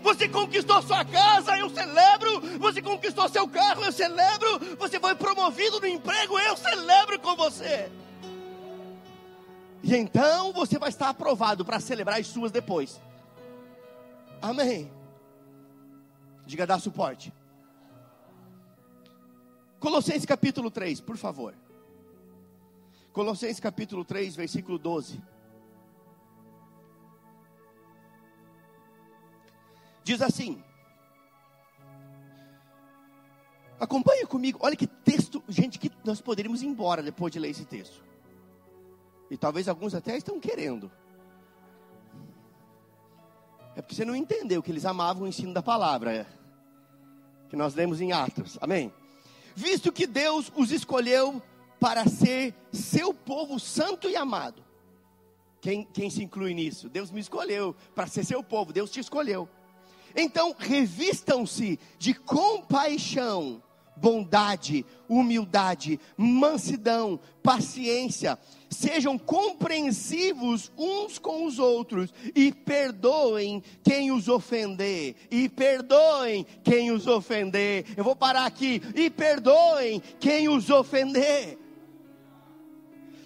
[0.04, 2.60] Você conquistou sua casa, eu celebro.
[2.60, 4.78] Você conquistou seu carro, eu celebro.
[4.78, 7.92] Você foi promovido no emprego, eu celebro com você.
[9.84, 13.02] E então você vai estar aprovado para celebrar as suas depois.
[14.42, 14.90] Amém.
[16.46, 17.34] Diga dar suporte.
[19.80, 21.54] Colossenses capítulo 3, por favor.
[23.12, 25.22] Colossenses capítulo 3, versículo 12.
[30.04, 30.64] Diz assim:
[33.80, 34.60] Acompanhe comigo.
[34.62, 38.04] Olha que texto, gente, que nós poderíamos ir embora depois de ler esse texto.
[39.30, 40.92] E talvez alguns até estão querendo.
[43.76, 46.14] É porque você não entendeu que eles amavam o ensino da palavra.
[46.14, 46.26] É.
[47.50, 48.58] Que nós lemos em Atos.
[48.62, 48.92] Amém?
[49.56, 51.42] Visto que Deus os escolheu
[51.80, 54.64] para ser seu povo santo e amado.
[55.62, 56.90] Quem, quem se inclui nisso?
[56.90, 58.74] Deus me escolheu para ser seu povo.
[58.74, 59.48] Deus te escolheu.
[60.16, 63.62] Então, revistam-se de compaixão
[63.96, 68.38] bondade, humildade, mansidão, paciência.
[68.70, 75.16] Sejam compreensivos uns com os outros e perdoem quem os ofender.
[75.30, 77.86] E perdoem quem os ofender.
[77.96, 78.82] Eu vou parar aqui.
[78.96, 81.63] E perdoem quem os ofender.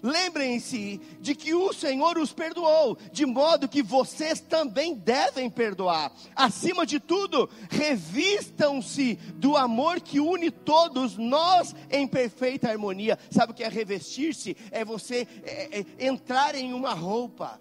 [0.08, 6.14] Lembrem-se de que o Senhor os perdoou, de modo que vocês também devem perdoar.
[6.34, 13.20] Acima de tudo, revistam-se do amor que une todos nós em perfeita harmonia.
[13.30, 14.56] Sabe o que é revestir-se?
[14.72, 17.60] É você é, é, entrar em uma roupa,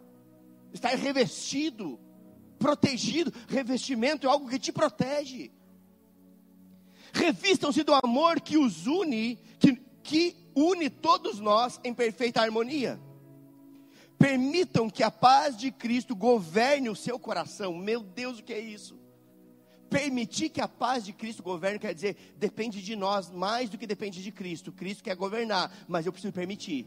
[0.73, 1.99] estar revestido.
[2.61, 3.33] protegido.
[3.49, 5.51] Revestimento é algo que te protege.
[7.13, 12.99] Revistam-se do amor que os une, que, que une todos nós em perfeita harmonia.
[14.19, 17.77] Permitam que a paz de Cristo governe o seu coração.
[17.77, 18.99] Meu Deus, o que é isso?
[19.91, 23.87] Permitir que a paz de Cristo governe quer dizer, depende de nós mais do que
[23.87, 24.73] depende de Cristo.
[24.73, 26.87] Cristo quer governar, mas eu preciso permitir.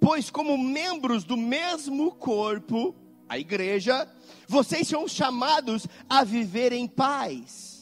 [0.00, 2.94] Pois, como membros do mesmo corpo,
[3.28, 4.08] a igreja,
[4.46, 7.77] vocês são chamados a viver em paz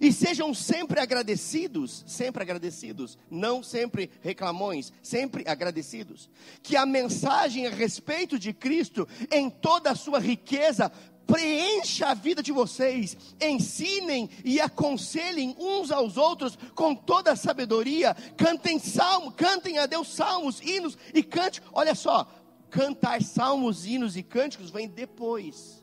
[0.00, 6.28] e sejam sempre agradecidos, sempre agradecidos, não sempre reclamões, sempre agradecidos.
[6.62, 10.90] Que a mensagem a respeito de Cristo, em toda a sua riqueza,
[11.26, 18.14] preencha a vida de vocês, ensinem e aconselhem uns aos outros com toda a sabedoria,
[18.36, 21.70] cantem salmo, cantem a Deus salmos, hinos e cânticos.
[21.72, 22.26] Olha só,
[22.70, 25.82] cantar salmos, hinos e cânticos vem depois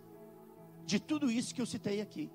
[0.86, 2.30] de tudo isso que eu citei aqui.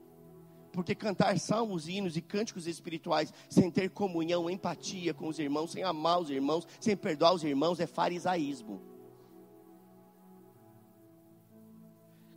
[0.77, 5.83] Porque cantar salmos, hinos e cânticos espirituais sem ter comunhão, empatia com os irmãos, sem
[5.83, 8.83] amar os irmãos, sem perdoar os irmãos, é farisaísmo.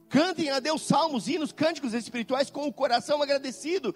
[0.08, 3.94] Cantem a Deus salmos, hinos, cânticos espirituais com o coração agradecido.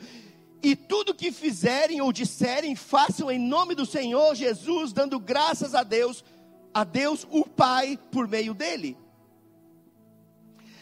[0.62, 5.84] E tudo que fizerem ou disserem, façam em nome do Senhor Jesus, dando graças a
[5.84, 6.22] Deus,
[6.74, 8.98] a Deus o Pai, por meio dele.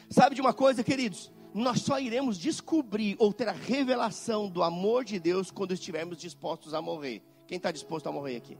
[0.09, 1.31] Sabe de uma coisa, queridos?
[1.53, 6.73] Nós só iremos descobrir ou ter a revelação do amor de Deus quando estivermos dispostos
[6.73, 7.21] a morrer.
[7.45, 8.57] Quem está disposto a morrer aqui?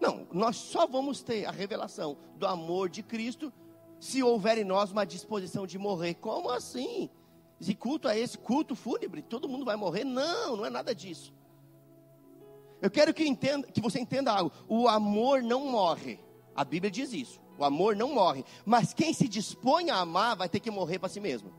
[0.00, 3.52] Não, nós só vamos ter a revelação do amor de Cristo
[3.98, 6.14] se houver em nós uma disposição de morrer.
[6.14, 7.10] Como assim?
[7.60, 9.22] Esse culto é esse culto fúnebre?
[9.22, 10.04] Todo mundo vai morrer?
[10.04, 11.32] Não, não é nada disso.
[12.80, 14.52] Eu quero que, entenda, que você entenda algo.
[14.68, 16.20] O amor não morre.
[16.54, 17.40] A Bíblia diz isso.
[17.58, 18.44] O amor não morre.
[18.64, 21.52] Mas quem se dispõe a amar vai ter que morrer para si mesmo.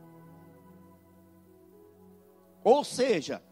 [2.64, 3.42] Ou seja,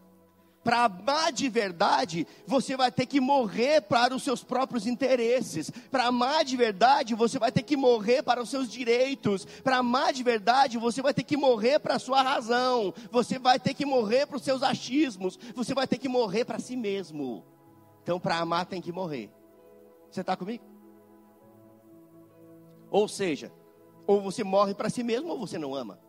[0.63, 5.71] para amar de verdade, você vai ter que morrer para os seus próprios interesses.
[5.91, 9.45] Para amar de verdade, você vai ter que morrer para os seus direitos.
[9.63, 12.93] Para amar de verdade, você vai ter que morrer para a sua razão.
[13.11, 15.39] Você vai ter que morrer para os seus achismos.
[15.55, 17.45] Você vai ter que morrer para si mesmo.
[18.03, 19.31] Então, para amar, tem que morrer.
[20.11, 20.78] Você está comigo?
[22.89, 23.51] Ou seja,
[24.07, 25.99] ou você morre para si mesmo ou você não ama.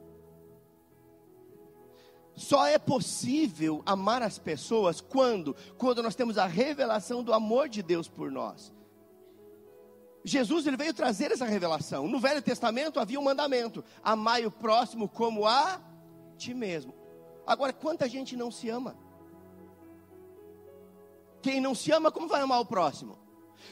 [2.35, 7.83] Só é possível amar as pessoas quando, quando nós temos a revelação do amor de
[7.83, 8.72] Deus por nós.
[10.24, 12.09] Jesus ele veio trazer essa revelação.
[12.09, 15.81] No Velho Testamento havia um mandamento: amai o próximo como a
[16.37, 16.95] ti mesmo.
[17.47, 18.97] Agora, quanta gente não se ama?
[21.43, 23.18] Quem não se ama, como vai amar o próximo?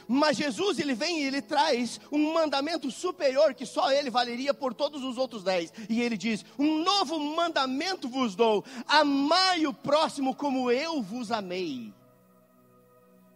[0.07, 4.75] Mas Jesus, ele vem e ele traz um mandamento superior que só ele valeria por
[4.75, 5.73] todos os outros dez.
[5.89, 11.93] E ele diz: Um novo mandamento vos dou: amai o próximo como eu vos amei.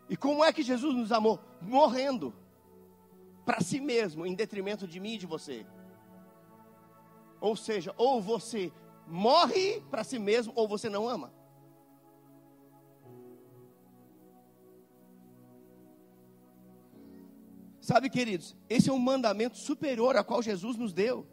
[0.08, 1.40] E como é que Jesus nos amou?
[1.60, 2.34] Morrendo
[3.44, 5.66] para si mesmo, em detrimento de mim e de você.
[7.40, 8.72] Ou seja, ou você
[9.06, 11.32] morre para si mesmo, ou você não ama.
[17.82, 21.26] Sabe, queridos, esse é um mandamento superior a qual Jesus nos deu.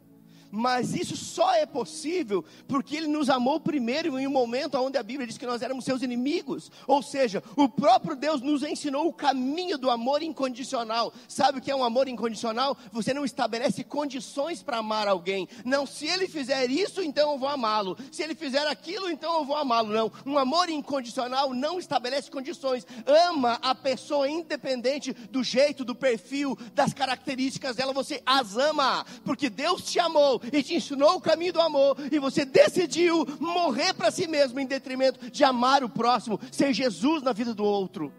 [0.50, 5.02] Mas isso só é possível porque Ele nos amou primeiro em um momento onde a
[5.02, 6.70] Bíblia diz que nós éramos seus inimigos.
[6.86, 11.12] Ou seja, o próprio Deus nos ensinou o caminho do amor incondicional.
[11.28, 12.76] Sabe o que é um amor incondicional?
[12.90, 15.48] Você não estabelece condições para amar alguém.
[15.64, 17.96] Não, se ele fizer isso, então eu vou amá-lo.
[18.10, 19.92] Se ele fizer aquilo, então eu vou amá-lo.
[19.92, 22.86] Não, um amor incondicional não estabelece condições.
[23.06, 27.92] Ama a pessoa independente do jeito, do perfil, das características dela.
[27.92, 32.18] Você as ama porque Deus te amou e te ensinou o caminho do amor, e
[32.18, 37.32] você decidiu morrer para si mesmo em detrimento de amar o próximo, ser Jesus na
[37.32, 38.12] vida do outro.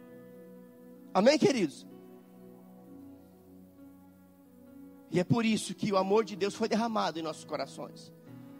[1.14, 1.86] Amém, queridos?
[5.12, 8.14] E é por isso que o amor de Deus foi derramado em nossos corações,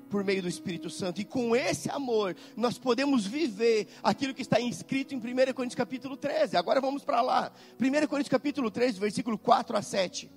[0.10, 1.22] por meio do Espírito Santo.
[1.22, 5.22] E com esse amor, nós podemos viver aquilo que está inscrito em 1
[5.54, 6.58] Coríntios capítulo 13.
[6.58, 7.54] Agora vamos para lá.
[7.80, 10.30] 1 Coríntios capítulo 13, versículo 4 a 7.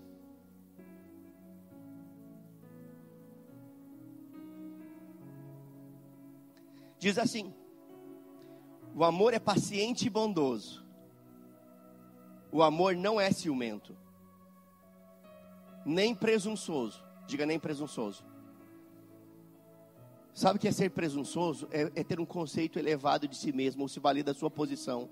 [7.04, 7.52] Diz assim:
[8.94, 10.82] O amor é paciente e bondoso.
[12.50, 13.94] O amor não é ciumento,
[15.84, 17.04] nem presunçoso.
[17.26, 18.24] Diga nem presunçoso.
[20.32, 21.68] Sabe o que é ser presunçoso?
[21.70, 25.10] É, é, ter um conceito elevado de si mesmo, ou se valer da sua posição.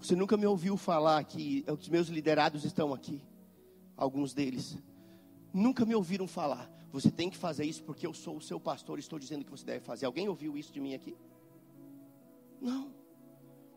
[0.00, 3.20] Você nunca me ouviu falar que os meus liderados estão aqui,
[3.96, 4.78] alguns deles.
[5.52, 6.77] Nunca me ouviram falar.
[6.90, 9.50] Você tem que fazer isso porque eu sou o seu pastor e estou dizendo que
[9.50, 10.06] você deve fazer.
[10.06, 11.16] Alguém ouviu isso de mim aqui?
[12.60, 12.92] Não.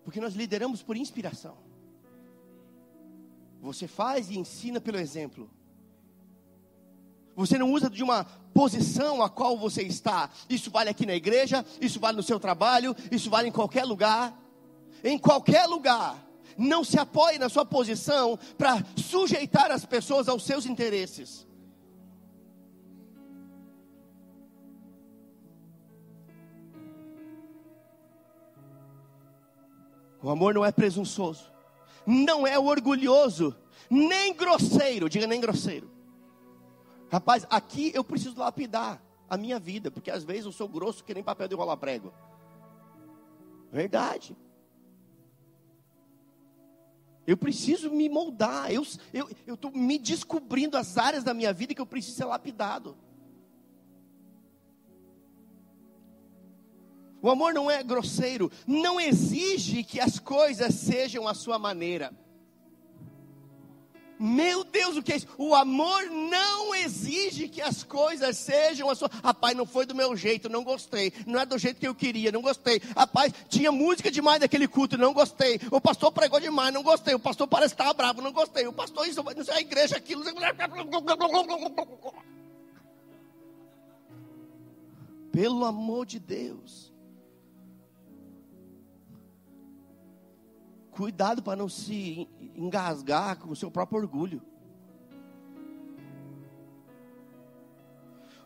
[0.03, 1.57] Porque nós lideramos por inspiração.
[3.61, 5.49] Você faz e ensina pelo exemplo.
[7.35, 10.29] Você não usa de uma posição a qual você está.
[10.49, 14.37] Isso vale aqui na igreja, isso vale no seu trabalho, isso vale em qualquer lugar.
[15.03, 16.27] Em qualquer lugar.
[16.57, 21.47] Não se apoie na sua posição para sujeitar as pessoas aos seus interesses.
[30.21, 31.51] O amor não é presunçoso,
[32.05, 33.55] não é orgulhoso,
[33.89, 35.89] nem grosseiro, diga nem grosseiro.
[37.11, 41.13] Rapaz, aqui eu preciso lapidar a minha vida, porque às vezes eu sou grosso que
[41.13, 42.13] nem papel de rolar prego.
[43.71, 44.37] Verdade.
[47.25, 48.71] Eu preciso me moldar.
[48.71, 48.83] Eu
[49.47, 52.97] estou me descobrindo as áreas da minha vida que eu preciso ser lapidado.
[57.21, 62.11] O amor não é grosseiro, não exige que as coisas sejam a sua maneira.
[64.23, 65.27] Meu Deus, o que é isso?
[65.35, 69.09] O amor não exige que as coisas sejam a sua.
[69.23, 71.11] Rapaz, não foi do meu jeito, não gostei.
[71.25, 72.79] Não é do jeito que eu queria, não gostei.
[72.95, 75.59] Rapaz, tinha música demais naquele culto, não gostei.
[75.71, 77.15] O pastor pregou demais, não gostei.
[77.15, 78.67] O pastor parece estar bravo, não gostei.
[78.67, 80.23] O pastor, isso, não sei, a igreja, aquilo.
[85.31, 86.90] Pelo amor de Deus.
[91.01, 94.39] Cuidado para não se engasgar com o seu próprio orgulho.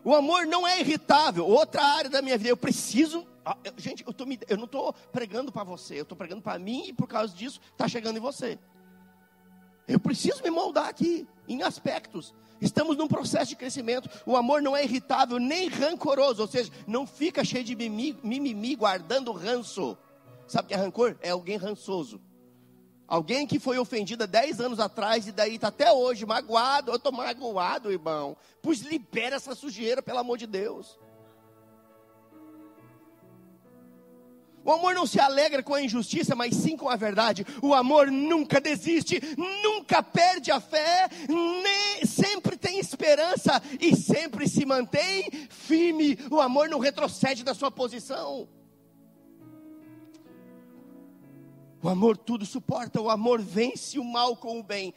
[0.02, 1.46] O amor não é irritável.
[1.46, 3.26] Outra área da minha vida, eu preciso.
[3.76, 6.92] Gente, eu, tô, eu não estou pregando para você, eu estou pregando para mim e
[6.94, 8.58] por causa disso está chegando em você.
[9.86, 12.34] Eu preciso me moldar aqui, em aspectos.
[12.58, 14.08] Estamos num processo de crescimento.
[14.24, 18.74] O amor não é irritável nem rancoroso, ou seja, não fica cheio de mimimi, mimimi
[18.74, 19.94] guardando ranço.
[20.46, 21.18] Sabe o que é rancor?
[21.20, 22.18] É alguém rançoso.
[23.08, 26.90] Alguém que foi ofendido há 10 anos atrás e daí está até hoje magoado.
[26.90, 28.36] Eu estou magoado, irmão.
[28.60, 30.98] Pois libera essa sujeira, pelo amor de Deus.
[34.64, 37.46] O amor não se alegra com a injustiça, mas sim com a verdade.
[37.62, 44.66] O amor nunca desiste, nunca perde a fé, nem, sempre tem esperança e sempre se
[44.66, 46.18] mantém firme.
[46.28, 48.48] O amor não retrocede da sua posição.
[51.86, 54.92] O amor tudo suporta, o amor vence o mal com o bem.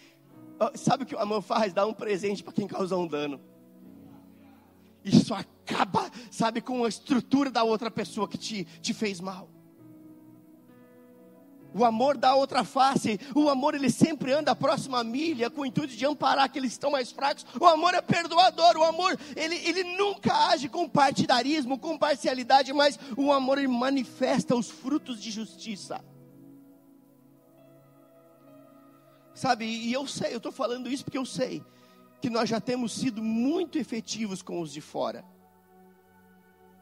[0.60, 1.72] Ah, sabe o que o amor faz?
[1.72, 3.40] Dá um presente para quem causou um dano.
[5.06, 9.52] Isso acaba, sabe, com a estrutura da outra pessoa que te, te fez mal.
[11.76, 13.20] O amor dá outra face.
[13.36, 16.78] O amor ele sempre anda a próxima milha com o intuito de amparar aqueles que
[16.78, 17.46] estão mais fracos.
[17.62, 18.76] O amor é perdoador.
[18.78, 24.56] O amor ele, ele nunca age com partidarismo, com parcialidade, mas o amor ele manifesta
[24.56, 26.04] os frutos de justiça.
[29.40, 31.64] Sabe, e eu sei, eu estou falando isso porque eu sei
[32.20, 35.24] que nós já temos sido muito efetivos com os de fora.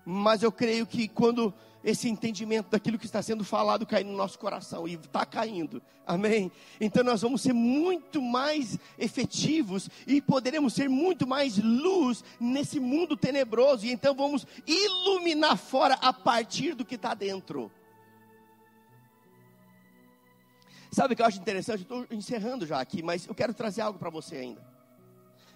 [0.04, 1.54] Mas eu creio que quando
[1.84, 6.52] esse entendimento daquilo que está sendo falado cair no nosso coração, e está caindo, amém?
[6.82, 13.16] Então nós vamos ser muito mais efetivos e poderemos ser muito mais luz nesse mundo
[13.16, 17.72] tenebroso, e então vamos iluminar fora a partir do que está dentro.
[20.98, 21.84] Sabe o que eu acho interessante?
[21.84, 24.60] Estou encerrando já aqui, mas eu quero trazer algo para você ainda.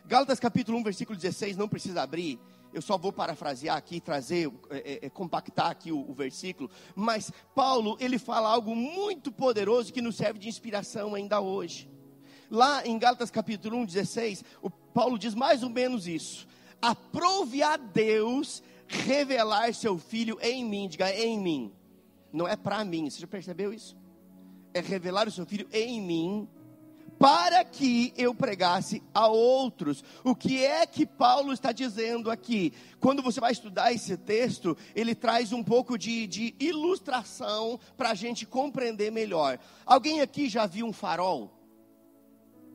[0.06, 2.40] Gálatas capítulo 1, versículo 16, não precisa abrir.
[2.72, 6.70] Eu só vou parafrasear aqui, trazer, é, é, é, compactar aqui o, o versículo.
[6.96, 11.90] Mas Paulo, ele fala algo muito poderoso que nos serve de inspiração ainda hoje.
[12.48, 16.48] Lá em Gálatas capítulo 1, 16, o Paulo diz mais ou menos isso.
[16.80, 20.88] Aprove a Deus revelar seu filho em mim.
[20.88, 21.74] Diga em mim.
[22.32, 23.10] Não é para mim.
[23.10, 24.00] Você já percebeu isso?
[24.74, 26.50] É revelar o seu filho em mim,
[27.22, 30.04] para que eu pregasse a outros.
[30.24, 32.74] O que é que Paulo está dizendo aqui?
[33.00, 38.16] Quando você vai estudar esse texto, ele traz um pouco de, de ilustração para a
[38.16, 39.60] gente compreender melhor.
[39.86, 41.52] Alguém aqui já viu um farol?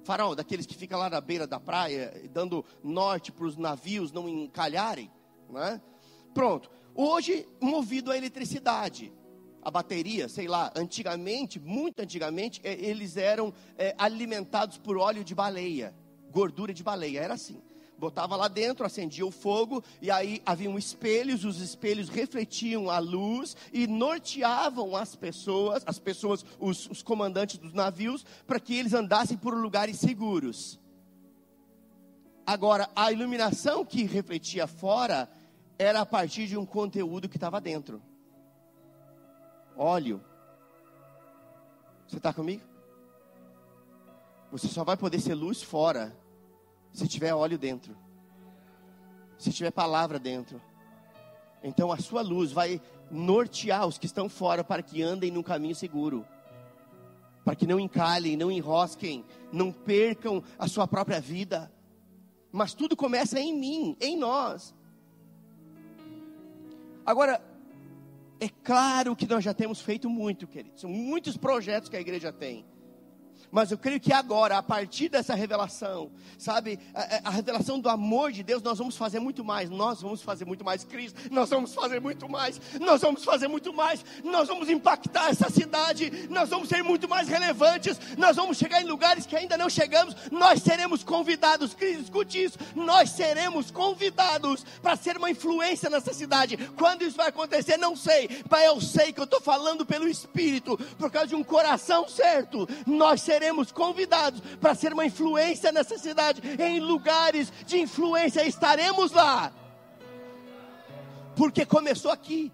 [0.05, 4.28] Farol, daqueles que fica lá na beira da praia, dando norte para os navios não
[4.28, 5.11] encalharem,
[5.51, 5.80] né?
[6.32, 6.70] Pronto.
[6.94, 9.12] Hoje, movido a eletricidade
[9.66, 15.34] a bateria, sei lá, antigamente, muito antigamente, é, eles eram é, alimentados por óleo de
[15.34, 15.92] baleia,
[16.30, 17.60] gordura de baleia, era assim.
[17.98, 23.56] botava lá dentro, acendia o fogo, e aí haviam espelhos, os espelhos refletiam a luz
[23.72, 29.36] e norteavam as pessoas, as pessoas, os, os comandantes dos navios, para que eles andassem
[29.36, 30.78] por lugares seguros.
[32.46, 35.28] Agora, a iluminação que refletia fora
[35.76, 38.00] era a partir de um conteúdo que estava dentro.
[39.77, 40.22] Óleo.
[42.07, 42.62] Você está comigo?
[44.51, 46.16] Você só vai poder ser luz fora
[46.93, 47.97] se tiver óleo dentro.
[49.39, 50.62] Se tiver palavra dentro.
[51.62, 55.74] Então a sua luz vai nortear os que estão fora para que andem num caminho
[55.74, 56.27] seguro.
[57.45, 61.70] Para que não encalhem, não enrosquem, não percam a sua própria vida.
[62.51, 64.74] Mas tudo começa em mim, em nós.
[67.05, 67.41] Agora,
[68.41, 70.80] é claro que nós já temos feito muito, queridos.
[70.80, 72.64] São muitos projetos que a igreja tem.
[73.57, 78.30] Mas eu creio que agora, a partir dessa revelação, sabe, a, a, revelação do amor
[78.30, 79.70] de Deus, nós vamos fazer muito mais.
[79.70, 81.18] Nós vamos fazer muito mais, Cristo.
[81.30, 82.61] Nós vamos fazer muito mais.
[82.78, 84.04] Nós vamos fazer muito mais.
[84.22, 86.28] Nós vamos impactar essa cidade.
[86.28, 87.98] Nós vamos ser muito mais relevantes.
[88.18, 90.14] Nós vamos chegar em lugares que ainda não chegamos.
[90.30, 92.59] Nós seremos convidados, Cristo, escute isso.
[92.74, 96.59] Nós seremos convidados para ser uma influência nessa cidade.
[96.76, 98.28] Quando isso vai acontecer, não sei.
[98.50, 102.68] Pai, eu sei que eu estou falando pelo Espírito, por causa de um coração certo.
[102.86, 109.12] Nós seremos seremos convidados para ser uma influência nessa cidade, em lugares de influência, estaremos
[109.12, 109.53] lá.
[111.36, 112.53] Porque começou aqui.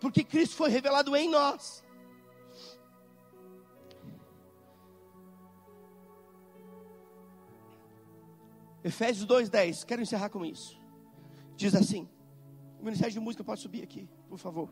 [0.00, 1.84] Porque Cristo foi revelado em nós.
[8.82, 10.78] Efésios 2:10, quero encerrar com isso.
[11.56, 12.08] Diz assim:
[12.80, 14.68] o Ministério de Música pode subir aqui, por favor.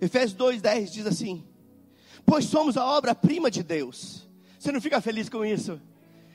[0.00, 1.49] Efésios 2:10 diz assim:
[2.24, 4.28] pois somos a obra-prima de Deus.
[4.58, 5.80] Você não fica feliz com isso?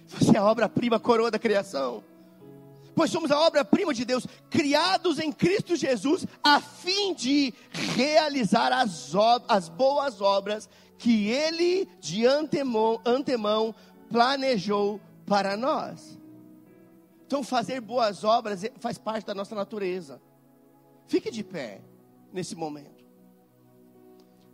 [0.08, 2.04] Você é a obra-prima, coroa da criação.
[2.96, 9.12] Pois somos a obra-prima de Deus, criados em Cristo Jesus, a fim de realizar as,
[9.50, 13.76] as boas obras que Ele de antemão, antemão
[14.10, 16.18] planejou para nós.
[17.28, 20.22] Então, fazer boas obras faz parte da nossa natureza.
[21.06, 21.82] Fique de pé
[22.32, 22.95] nesse momento.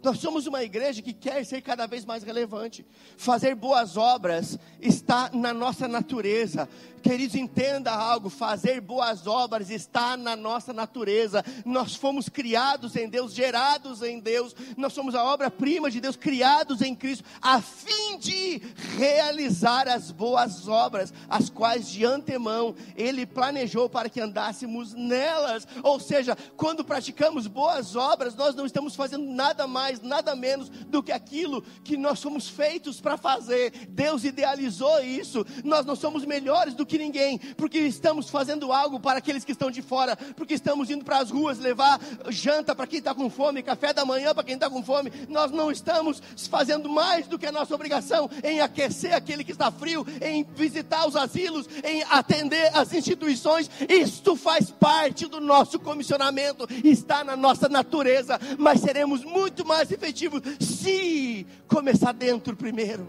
[0.03, 2.85] Nós somos uma igreja que quer ser cada vez mais relevante.
[3.17, 6.67] Fazer boas obras está na nossa natureza.
[7.01, 11.43] Queridos, entenda algo: fazer boas obras está na nossa natureza.
[11.65, 14.55] Nós fomos criados em Deus, gerados em Deus.
[14.77, 18.61] Nós somos a obra-prima de Deus, criados em Cristo, a fim de
[18.97, 25.67] realizar as boas obras, as quais de antemão Ele planejou para que andássemos nelas.
[25.83, 31.01] Ou seja, quando praticamos boas obras, nós não estamos fazendo nada mais, nada menos do
[31.01, 33.87] que aquilo que nós somos feitos para fazer.
[33.89, 35.45] Deus idealizou isso.
[35.63, 39.53] Nós não somos melhores do que que ninguém, porque estamos fazendo algo para aqueles que
[39.53, 43.29] estão de fora, porque estamos indo para as ruas levar janta para quem está com
[43.29, 45.09] fome, café da manhã para quem está com fome.
[45.29, 49.71] Nós não estamos fazendo mais do que a nossa obrigação em aquecer aquele que está
[49.71, 53.71] frio, em visitar os asilos, em atender as instituições.
[53.87, 60.41] Isto faz parte do nosso comissionamento, está na nossa natureza, mas seremos muito mais efetivos
[60.59, 63.07] se começar dentro primeiro,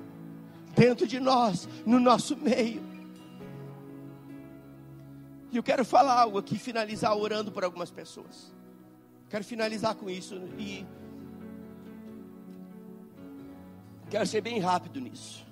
[0.76, 2.91] dentro de nós, no nosso meio.
[5.52, 8.54] E eu quero falar algo aqui, finalizar orando por algumas pessoas.
[9.28, 10.86] Quero finalizar com isso e
[14.08, 15.46] quero ser bem rápido nisso.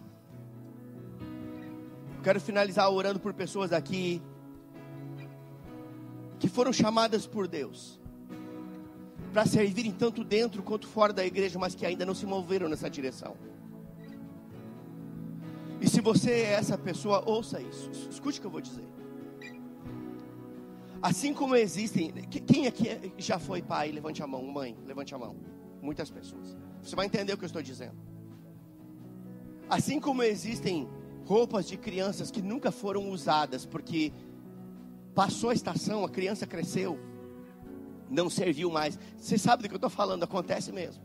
[2.22, 4.22] Quero finalizar orando por pessoas aqui
[6.38, 8.00] que foram chamadas por Deus
[9.34, 12.88] para servirem tanto dentro quanto fora da igreja, mas que ainda não se moveram nessa
[12.88, 13.36] direção.
[15.78, 17.90] E se você é essa pessoa, ouça isso.
[18.10, 18.99] Escute o que eu vou dizer.
[21.02, 22.10] Assim como existem.
[22.46, 23.90] Quem aqui já foi pai?
[23.90, 24.42] Levante a mão.
[24.44, 25.36] Mãe, levante a mão.
[25.80, 26.56] Muitas pessoas.
[26.82, 27.96] Você vai entender o que eu estou dizendo.
[29.68, 30.88] Assim como existem
[31.24, 34.12] roupas de crianças que nunca foram usadas, porque
[35.14, 36.98] passou a estação, a criança cresceu,
[38.10, 38.98] não serviu mais.
[39.16, 41.02] Você sabe do que eu estou falando, acontece mesmo.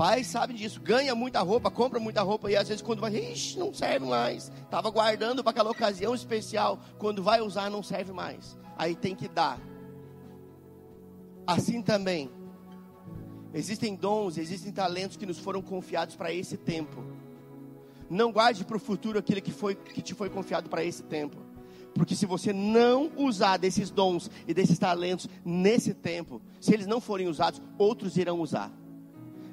[0.00, 3.58] Pai sabe disso, ganha muita roupa, compra muita roupa e às vezes quando vai, ixi,
[3.58, 4.50] não serve mais.
[4.62, 9.28] Estava guardando para aquela ocasião especial, quando vai usar não serve mais aí tem que
[9.28, 9.60] dar.
[11.46, 12.30] Assim também,
[13.52, 17.04] existem dons, existem talentos que nos foram confiados para esse tempo.
[18.08, 21.36] Não guarde para o futuro aquilo que, foi, que te foi confiado para esse tempo.
[21.92, 27.02] Porque se você não usar desses dons e desses talentos nesse tempo, se eles não
[27.02, 28.72] forem usados, outros irão usar.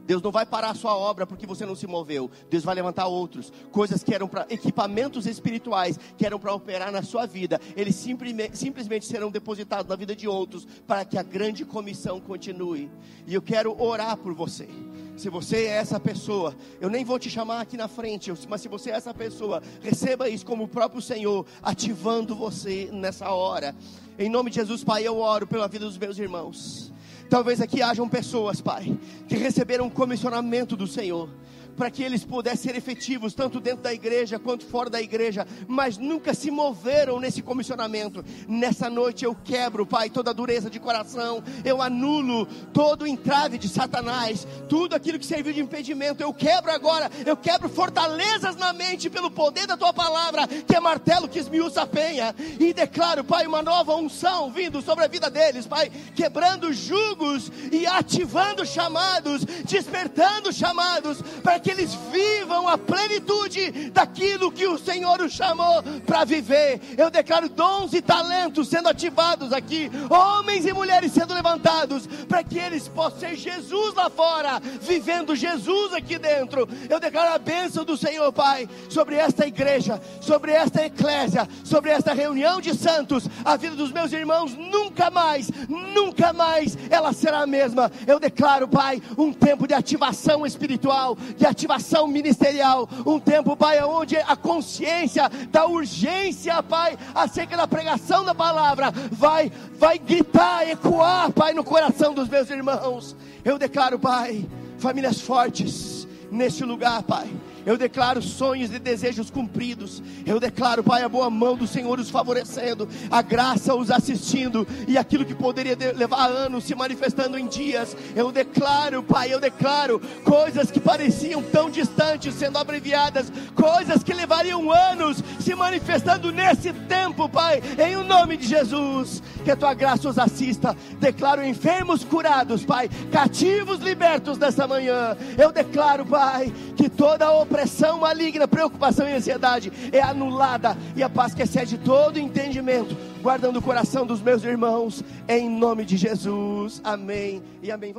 [0.08, 2.32] Deus não vai parar a sua obra porque você não se moveu.
[2.50, 3.52] Deus vai levantar outros.
[3.72, 7.60] Coisas que eram para equipamentos espirituais, que eram para operar na sua vida.
[7.76, 12.90] Eles simplesmente, simplesmente serão depositados na vida de outros para que a grande comissão continue.
[13.28, 14.70] E eu quero orar por você.
[15.18, 18.70] Se você é essa pessoa, eu nem vou te chamar aqui na frente, mas se
[18.70, 23.76] você é essa pessoa, receba isso como o próprio Senhor ativando você nessa hora.
[24.18, 26.94] Em nome de Jesus, Pai, eu oro pela vida dos meus irmãos.
[27.30, 28.98] Talvez aqui hajam pessoas, Pai,
[29.28, 31.30] que receberam um comissionamento do Senhor
[31.78, 35.98] para que eles pudessem ser efetivos, tanto dentro da igreja quanto fora da igreja, mas
[35.98, 38.26] nunca se moveram nesse comissionamento.
[38.48, 43.58] Nessa noite eu quebro, Pai, toda a dureza de coração, eu anulo todo o entrave
[43.58, 48.74] de Satanás, tudo aquilo que serviu de impedimento, eu quebro agora, eu quebro fortalezas na
[48.74, 53.24] mente pelo poder da tua palavra, que é martelo que esmiuça a penha, e declaro,
[53.24, 59.46] Pai, uma nova unção vindo sobre a vida deles, Pai, quebrando jugos e ativando chamados,
[59.64, 65.84] despertando chamados, para que que eles vivam a plenitude daquilo que o Senhor os chamou
[66.06, 66.80] para viver.
[66.98, 72.58] Eu declaro dons e talentos sendo ativados aqui, homens e mulheres sendo levantados, para que
[72.58, 76.70] eles possam ser Jesus lá fora, vivendo Jesus aqui dentro.
[76.90, 82.14] Eu declaro a bênção do Senhor, Pai, sobre esta igreja, sobre esta eclésia, sobre esta
[82.14, 83.28] reunião de santos.
[83.44, 87.92] A vida dos meus irmãos nunca mais, nunca mais ela será a mesma.
[88.06, 92.88] Eu declaro, Pai, um tempo de ativação espiritual, de ativação ativação ministerial.
[93.04, 99.52] Um tempo, Pai, onde a consciência da urgência, Pai, acerca da pregação da palavra, vai,
[99.74, 103.16] vai gritar, ecoar, Pai, no coração dos meus irmãos.
[103.44, 104.48] Eu declaro, Pai,
[104.78, 107.28] famílias fortes neste lugar, Pai
[107.68, 110.02] eu declaro sonhos e desejos cumpridos.
[110.26, 114.98] Eu declaro, Pai, a boa mão do Senhor os favorecendo, a graça os assistindo e
[114.98, 117.94] aquilo que poderia levar anos se manifestando em dias.
[118.16, 124.72] Eu declaro, Pai, eu declaro coisas que pareciam tão distantes sendo abreviadas, coisas que levariam
[124.72, 129.22] anos se manifestando nesse tempo, Pai, em o nome de Jesus.
[129.44, 130.74] Que a tua graça os assista.
[131.02, 135.18] Declaro enfermos curados, Pai, cativos libertos nessa manhã.
[135.38, 141.10] Eu declaro, Pai, que toda a opressão maligna, preocupação e ansiedade é anulada e a
[141.10, 146.80] paz que excede todo entendimento, guardando o coração dos meus irmãos, em nome de Jesus.
[146.84, 147.96] Amém e amém.